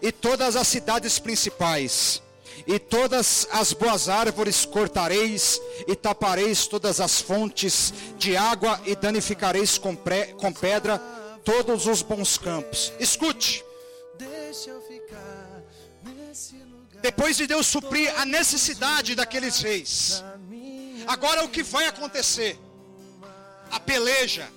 e 0.00 0.12
todas 0.12 0.54
as 0.56 0.68
cidades 0.68 1.18
principais 1.18 2.22
e 2.66 2.78
todas 2.78 3.46
as 3.50 3.72
boas 3.72 4.08
árvores 4.08 4.64
cortareis, 4.64 5.60
e 5.86 5.94
tapareis 5.94 6.66
todas 6.66 7.00
as 7.00 7.20
fontes 7.20 7.92
de 8.16 8.36
água, 8.36 8.80
e 8.86 8.94
danificareis 8.96 9.76
com, 9.78 9.94
pré, 9.94 10.26
com 10.26 10.52
pedra 10.52 10.98
todos 11.44 11.86
os 11.86 12.02
bons 12.02 12.38
campos. 12.38 12.92
Escute. 12.98 13.64
Depois 17.02 17.36
de 17.36 17.46
Deus 17.46 17.66
suprir 17.66 18.12
a 18.18 18.24
necessidade 18.24 19.14
daqueles 19.14 19.60
reis, 19.60 20.24
agora 21.06 21.44
o 21.44 21.48
que 21.48 21.62
vai 21.62 21.86
acontecer? 21.86 22.58
A 23.70 23.78
peleja, 23.78 24.48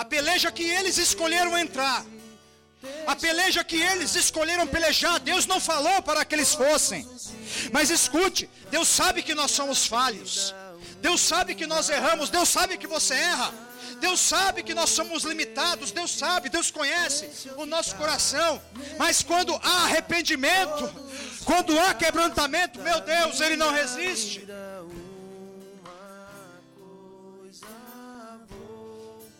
a 0.00 0.04
peleja 0.04 0.50
que 0.50 0.66
eles 0.78 0.96
escolheram 1.06 1.52
entrar 1.64 2.00
a 3.06 3.14
peleja 3.14 3.62
que 3.62 3.76
eles 3.76 4.14
escolheram 4.14 4.66
pelejar, 4.66 5.18
Deus 5.20 5.46
não 5.46 5.60
falou 5.60 6.00
para 6.02 6.24
que 6.24 6.34
eles 6.34 6.54
fossem. 6.54 7.06
Mas 7.72 7.90
escute, 7.90 8.48
Deus 8.70 8.88
sabe 8.88 9.22
que 9.22 9.34
nós 9.34 9.50
somos 9.50 9.86
falhos. 9.86 10.54
Deus 11.00 11.20
sabe 11.20 11.54
que 11.54 11.66
nós 11.66 11.88
erramos, 11.90 12.30
Deus 12.30 12.48
sabe 12.48 12.78
que 12.78 12.86
você 12.86 13.14
erra. 13.14 13.52
Deus 14.00 14.18
sabe 14.18 14.62
que 14.62 14.72
nós 14.72 14.90
somos 14.90 15.24
limitados, 15.24 15.90
Deus 15.92 16.10
sabe, 16.10 16.48
Deus 16.48 16.70
conhece 16.70 17.50
o 17.56 17.66
nosso 17.66 17.94
coração. 17.96 18.60
Mas 18.98 19.22
quando 19.22 19.54
há 19.62 19.84
arrependimento, 19.84 20.90
quando 21.44 21.78
há 21.78 21.92
quebrantamento, 21.92 22.80
meu 22.80 23.00
Deus, 23.00 23.40
Ele 23.40 23.56
não 23.56 23.70
resiste. 23.72 24.46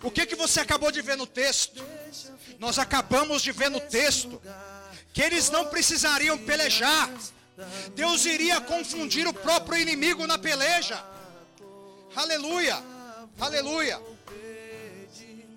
O 0.03 0.11
que 0.11 0.27
que 0.27 0.35
você 0.35 0.61
acabou 0.61 0.91
de 0.91 1.03
ver 1.03 1.17
no 1.17 1.27
texto? 1.27 1.85
Nós 2.59 2.79
acabamos 2.79 3.43
de 3.43 3.53
ver 3.53 3.71
no 3.71 3.81
texto 3.81 4.41
que 5.13 5.23
eles 5.23 5.51
não 5.51 5.67
precisariam 5.67 6.39
pelejar. 6.39 7.11
Deus 7.95 8.25
iria 8.25 8.61
confundir 8.61 9.27
o 9.27 9.35
próprio 9.35 9.79
inimigo 9.79 10.27
na 10.27 10.39
peleja. 10.39 11.05
Aleluia. 12.17 12.83
Aleluia. 13.39 14.01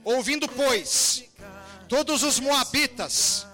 Ouvindo, 0.04 0.48
pois, 0.50 1.24
todos 1.88 2.24
os 2.24 2.40
moabitas 2.40 3.48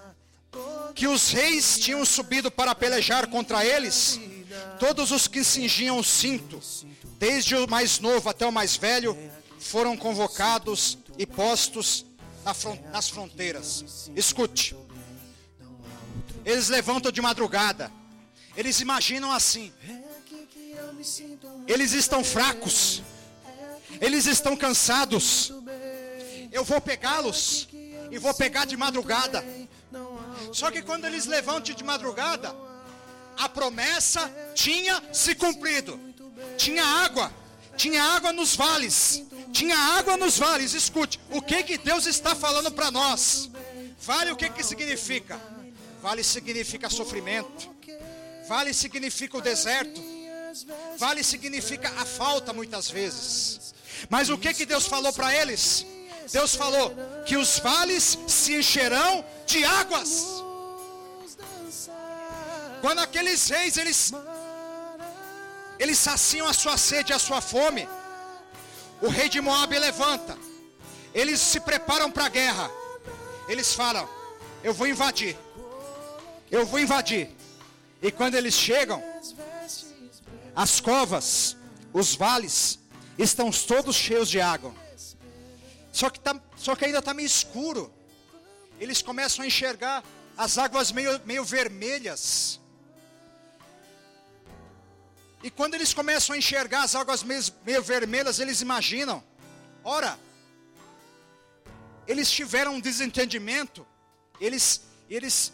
que 0.94 1.06
os 1.06 1.30
reis 1.30 1.78
tinham 1.78 2.04
subido 2.04 2.50
para 2.50 2.74
pelejar 2.74 3.28
contra 3.28 3.64
eles, 3.64 4.18
todos 4.80 5.12
os 5.12 5.28
que 5.28 5.44
cingiam 5.44 5.98
o 5.98 6.04
cinto, 6.04 6.60
desde 7.18 7.54
o 7.54 7.68
mais 7.68 8.00
novo 8.00 8.28
até 8.28 8.44
o 8.44 8.52
mais 8.52 8.76
velho, 8.76 9.16
foram 9.60 9.96
convocados 9.96 10.98
e 11.18 11.26
postos 11.26 12.06
nas 12.90 13.08
fronteiras. 13.08 14.10
Escute. 14.16 14.74
Eles 16.44 16.68
levantam 16.68 17.12
de 17.12 17.20
madrugada. 17.20 17.92
Eles 18.56 18.80
imaginam 18.80 19.30
assim. 19.30 19.72
Eles 21.68 21.92
estão 21.92 22.24
fracos. 22.24 23.02
Eles 24.00 24.26
estão 24.26 24.56
cansados. 24.56 25.52
Eu 26.50 26.64
vou 26.64 26.80
pegá-los 26.80 27.68
e 28.10 28.18
vou 28.18 28.34
pegar 28.34 28.64
de 28.64 28.76
madrugada. 28.76 29.44
Só 30.52 30.70
que 30.70 30.82
quando 30.82 31.04
eles 31.04 31.26
levantam 31.26 31.74
de 31.74 31.84
madrugada, 31.84 32.56
a 33.36 33.48
promessa 33.48 34.30
tinha 34.54 35.02
se 35.12 35.34
cumprido. 35.34 36.00
Tinha 36.56 36.84
água, 36.84 37.32
tinha 37.76 38.02
água 38.02 38.32
nos 38.32 38.56
vales, 38.56 39.22
tinha 39.52 39.76
água 39.76 40.16
nos 40.16 40.38
vales. 40.38 40.74
Escute, 40.74 41.20
o 41.30 41.40
que 41.42 41.62
que 41.62 41.78
Deus 41.78 42.06
está 42.06 42.34
falando 42.34 42.70
para 42.70 42.90
nós? 42.90 43.50
Vale 44.00 44.30
o 44.32 44.36
que 44.36 44.48
que 44.48 44.62
significa? 44.62 45.40
Vale 46.02 46.24
significa 46.24 46.88
sofrimento. 46.88 47.68
Vale 48.48 48.72
significa 48.72 49.38
o 49.38 49.40
deserto. 49.40 50.02
Vale 50.98 51.22
significa 51.22 51.88
a 51.98 52.04
falta 52.04 52.52
muitas 52.52 52.90
vezes. 52.90 53.74
Mas 54.08 54.28
o 54.30 54.38
que 54.38 54.54
que 54.54 54.66
Deus 54.66 54.86
falou 54.86 55.12
para 55.12 55.34
eles? 55.34 55.86
Deus 56.32 56.54
falou 56.54 56.94
que 57.26 57.36
os 57.36 57.58
vales 57.58 58.18
se 58.26 58.54
encherão 58.54 59.24
de 59.46 59.64
águas. 59.64 60.42
Quando 62.80 63.00
aqueles 63.00 63.48
reis 63.48 63.76
eles 63.76 64.12
eles 65.78 65.98
saciam 65.98 66.46
a 66.46 66.52
sua 66.52 66.76
sede 66.76 67.10
e 67.10 67.14
a 67.14 67.18
sua 67.18 67.40
fome, 67.40 67.88
o 69.00 69.08
rei 69.08 69.28
de 69.28 69.40
Moab 69.40 69.76
levanta. 69.78 70.36
Eles 71.14 71.40
se 71.40 71.60
preparam 71.60 72.10
para 72.10 72.26
a 72.26 72.28
guerra. 72.28 72.70
Eles 73.48 73.74
falam: 73.74 74.08
Eu 74.62 74.72
vou 74.72 74.86
invadir. 74.86 75.36
Eu 76.50 76.66
vou 76.66 76.78
invadir. 76.78 77.30
E 78.02 78.10
quando 78.10 78.34
eles 78.34 78.54
chegam, 78.54 79.02
as 80.54 80.80
covas, 80.80 81.56
os 81.92 82.14
vales, 82.14 82.78
estão 83.18 83.50
todos 83.50 83.96
cheios 83.96 84.28
de 84.28 84.40
água. 84.40 84.74
Só 85.92 86.08
que, 86.08 86.20
tá, 86.20 86.40
só 86.56 86.76
que 86.76 86.84
ainda 86.84 86.98
está 86.98 87.12
meio 87.12 87.26
escuro. 87.26 87.92
Eles 88.78 89.02
começam 89.02 89.42
a 89.42 89.46
enxergar 89.46 90.02
as 90.36 90.56
águas 90.56 90.92
meio, 90.92 91.20
meio 91.24 91.44
vermelhas. 91.44 92.59
E 95.42 95.50
quando 95.50 95.74
eles 95.74 95.94
começam 95.94 96.34
a 96.34 96.38
enxergar 96.38 96.82
as 96.82 96.94
águas 96.94 97.22
meio, 97.22 97.82
vermelhas, 97.82 98.38
eles 98.38 98.60
imaginam: 98.60 99.22
ora, 99.82 100.18
eles 102.06 102.30
tiveram 102.30 102.74
um 102.74 102.80
desentendimento, 102.80 103.86
eles, 104.40 104.82
eles 105.08 105.52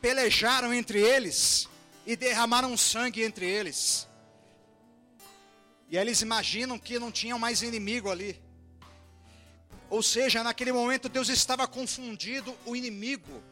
pelejaram 0.00 0.72
entre 0.72 1.00
eles 1.00 1.68
e 2.06 2.16
derramaram 2.16 2.76
sangue 2.76 3.22
entre 3.22 3.46
eles. 3.46 4.08
E 5.90 5.98
aí 5.98 6.04
eles 6.04 6.22
imaginam 6.22 6.78
que 6.78 6.98
não 6.98 7.12
tinham 7.12 7.38
mais 7.38 7.60
inimigo 7.60 8.10
ali. 8.10 8.40
Ou 9.90 10.02
seja, 10.02 10.42
naquele 10.42 10.72
momento 10.72 11.06
Deus 11.06 11.28
estava 11.28 11.68
confundido 11.68 12.56
o 12.64 12.74
inimigo 12.74 13.42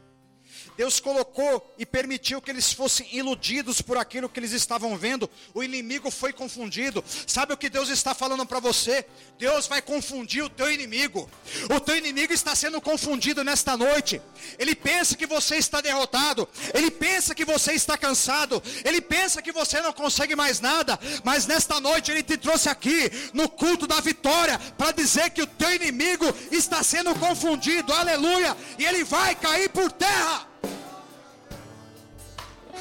Deus 0.77 0.99
colocou 0.99 1.73
e 1.77 1.85
permitiu 1.85 2.41
que 2.41 2.49
eles 2.49 2.71
fossem 2.71 3.07
iludidos 3.11 3.81
por 3.81 3.97
aquilo 3.97 4.29
que 4.29 4.39
eles 4.39 4.51
estavam 4.51 4.97
vendo. 4.97 5.29
O 5.53 5.63
inimigo 5.63 6.09
foi 6.09 6.33
confundido. 6.33 7.03
Sabe 7.27 7.53
o 7.53 7.57
que 7.57 7.69
Deus 7.69 7.89
está 7.89 8.13
falando 8.13 8.45
para 8.45 8.59
você? 8.59 9.05
Deus 9.37 9.67
vai 9.67 9.81
confundir 9.81 10.43
o 10.43 10.49
teu 10.49 10.71
inimigo. 10.71 11.29
O 11.75 11.79
teu 11.79 11.95
inimigo 11.97 12.33
está 12.33 12.55
sendo 12.55 12.79
confundido 12.81 13.43
nesta 13.43 13.75
noite. 13.75 14.21
Ele 14.57 14.75
pensa 14.75 15.15
que 15.15 15.25
você 15.25 15.55
está 15.57 15.81
derrotado. 15.81 16.47
Ele 16.73 16.89
pensa 16.89 17.35
que 17.35 17.45
você 17.45 17.73
está 17.73 17.97
cansado. 17.97 18.61
Ele 18.83 19.01
pensa 19.01 19.41
que 19.41 19.51
você 19.51 19.81
não 19.81 19.93
consegue 19.93 20.35
mais 20.35 20.59
nada. 20.59 20.99
Mas 21.23 21.45
nesta 21.45 21.79
noite 21.79 22.11
ele 22.11 22.23
te 22.23 22.37
trouxe 22.37 22.69
aqui 22.69 23.11
no 23.33 23.49
culto 23.49 23.85
da 23.85 23.99
vitória 23.99 24.57
para 24.77 24.91
dizer 24.91 25.29
que 25.31 25.41
o 25.41 25.47
teu 25.47 25.73
inimigo 25.75 26.25
está 26.51 26.81
sendo 26.83 27.13
confundido. 27.15 27.93
Aleluia! 27.93 28.55
E 28.77 28.85
ele 28.85 29.03
vai 29.03 29.35
cair 29.35 29.69
por 29.69 29.91
terra. 29.91 30.40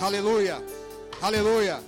Aleluia. 0.00 0.64
Aleluia. 1.20 1.82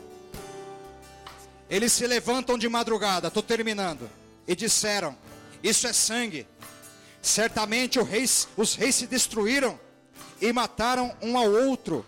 Eles 1.71 1.93
se 1.93 2.07
levantam 2.07 2.59
de 2.59 2.69
madrugada, 2.69 3.29
estou 3.29 3.43
terminando, 3.43 4.11
e 4.47 4.55
disseram: 4.55 5.17
Isso 5.63 5.87
é 5.87 5.93
sangue. 5.93 6.47
Certamente 7.23 7.99
os 8.57 8.75
reis 8.75 8.95
se 8.95 9.07
destruíram 9.07 9.79
e 10.41 10.53
mataram 10.53 11.17
um 11.23 11.39
ao 11.39 11.51
outro. 11.51 12.05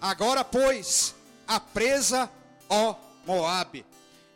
Agora, 0.00 0.44
pois, 0.44 1.14
a 1.46 1.58
presa, 1.58 2.30
ó 2.68 2.94
Moabe. 3.26 3.84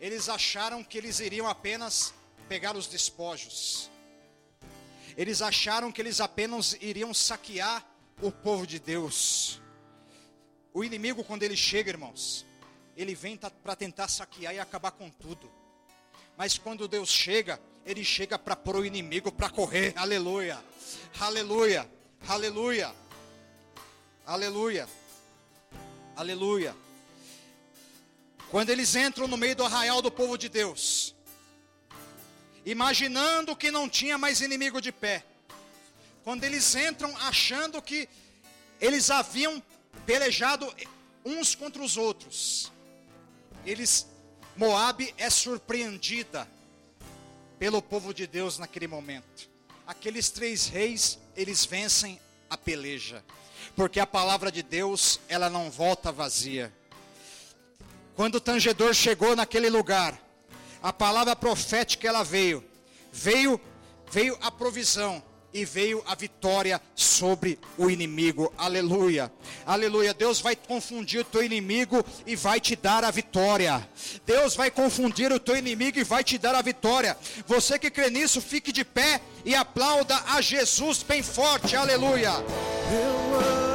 Eles 0.00 0.28
acharam 0.28 0.82
que 0.84 0.98
eles 0.98 1.20
iriam 1.20 1.48
apenas 1.48 2.12
pegar 2.48 2.76
os 2.76 2.86
despojos. 2.86 3.90
Eles 5.16 5.40
acharam 5.40 5.90
que 5.90 6.00
eles 6.00 6.20
apenas 6.20 6.76
iriam 6.80 7.12
saquear 7.14 7.84
o 8.20 8.30
povo 8.30 8.66
de 8.66 8.78
Deus. 8.78 9.60
O 10.72 10.84
inimigo, 10.84 11.24
quando 11.24 11.42
ele 11.42 11.56
chega, 11.56 11.90
irmãos, 11.90 12.44
ele 12.96 13.14
vem 13.14 13.36
para 13.36 13.76
tentar 13.76 14.08
saquear 14.08 14.54
e 14.54 14.58
acabar 14.58 14.90
com 14.90 15.10
tudo. 15.10 15.50
Mas 16.36 16.58
quando 16.58 16.88
Deus 16.88 17.08
chega, 17.08 17.60
ele 17.84 18.04
chega 18.04 18.38
para 18.38 18.54
pôr 18.54 18.76
o 18.76 18.84
inimigo 18.84 19.32
para 19.32 19.48
correr. 19.48 19.92
Aleluia. 19.96 20.62
Aleluia. 21.18 21.90
Aleluia. 22.26 22.94
Aleluia. 24.26 24.88
Aleluia. 26.14 26.76
Quando 28.50 28.70
eles 28.70 28.94
entram 28.94 29.28
no 29.28 29.36
meio 29.36 29.54
do 29.54 29.64
arraial 29.64 30.00
do 30.00 30.10
povo 30.10 30.36
de 30.36 30.48
Deus, 30.48 31.14
imaginando 32.64 33.54
que 33.56 33.70
não 33.70 33.88
tinha 33.88 34.18
mais 34.18 34.40
inimigo 34.40 34.80
de 34.80 34.90
pé, 34.90 35.24
quando 36.28 36.44
eles 36.44 36.74
entram 36.74 37.16
achando 37.22 37.80
que 37.80 38.06
eles 38.78 39.10
haviam 39.10 39.62
pelejado 40.04 40.70
uns 41.24 41.54
contra 41.54 41.82
os 41.82 41.96
outros. 41.96 42.70
Eles 43.64 44.06
Moabe 44.54 45.14
é 45.16 45.30
surpreendida 45.30 46.46
pelo 47.58 47.80
povo 47.80 48.12
de 48.12 48.26
Deus 48.26 48.58
naquele 48.58 48.86
momento. 48.86 49.48
Aqueles 49.86 50.28
três 50.28 50.66
reis, 50.66 51.18
eles 51.34 51.64
vencem 51.64 52.20
a 52.50 52.58
peleja. 52.58 53.24
Porque 53.74 53.98
a 53.98 54.06
palavra 54.06 54.52
de 54.52 54.62
Deus, 54.62 55.18
ela 55.30 55.48
não 55.48 55.70
volta 55.70 56.12
vazia. 56.12 56.70
Quando 58.14 58.34
o 58.34 58.40
tangedor 58.40 58.92
chegou 58.92 59.34
naquele 59.34 59.70
lugar, 59.70 60.20
a 60.82 60.92
palavra 60.92 61.34
profética 61.34 62.06
ela 62.06 62.22
veio. 62.22 62.62
Veio, 63.10 63.58
veio 64.10 64.36
a 64.42 64.50
provisão 64.50 65.22
e 65.60 65.64
veio 65.64 66.02
a 66.06 66.14
vitória 66.14 66.80
sobre 66.94 67.58
o 67.76 67.90
inimigo. 67.90 68.52
Aleluia. 68.56 69.30
Aleluia. 69.66 70.14
Deus 70.14 70.40
vai 70.40 70.54
confundir 70.54 71.20
o 71.20 71.24
teu 71.24 71.42
inimigo 71.42 72.04
e 72.26 72.36
vai 72.36 72.60
te 72.60 72.76
dar 72.76 73.04
a 73.04 73.10
vitória. 73.10 73.88
Deus 74.24 74.54
vai 74.54 74.70
confundir 74.70 75.32
o 75.32 75.40
teu 75.40 75.56
inimigo 75.56 75.98
e 75.98 76.04
vai 76.04 76.22
te 76.22 76.38
dar 76.38 76.54
a 76.54 76.62
vitória. 76.62 77.16
Você 77.46 77.78
que 77.78 77.90
crê 77.90 78.10
nisso, 78.10 78.40
fique 78.40 78.72
de 78.72 78.84
pé 78.84 79.20
e 79.44 79.54
aplauda 79.54 80.16
a 80.28 80.40
Jesus 80.40 81.02
bem 81.02 81.22
forte. 81.22 81.76
Aleluia. 81.76 82.32
Eu 82.32 83.67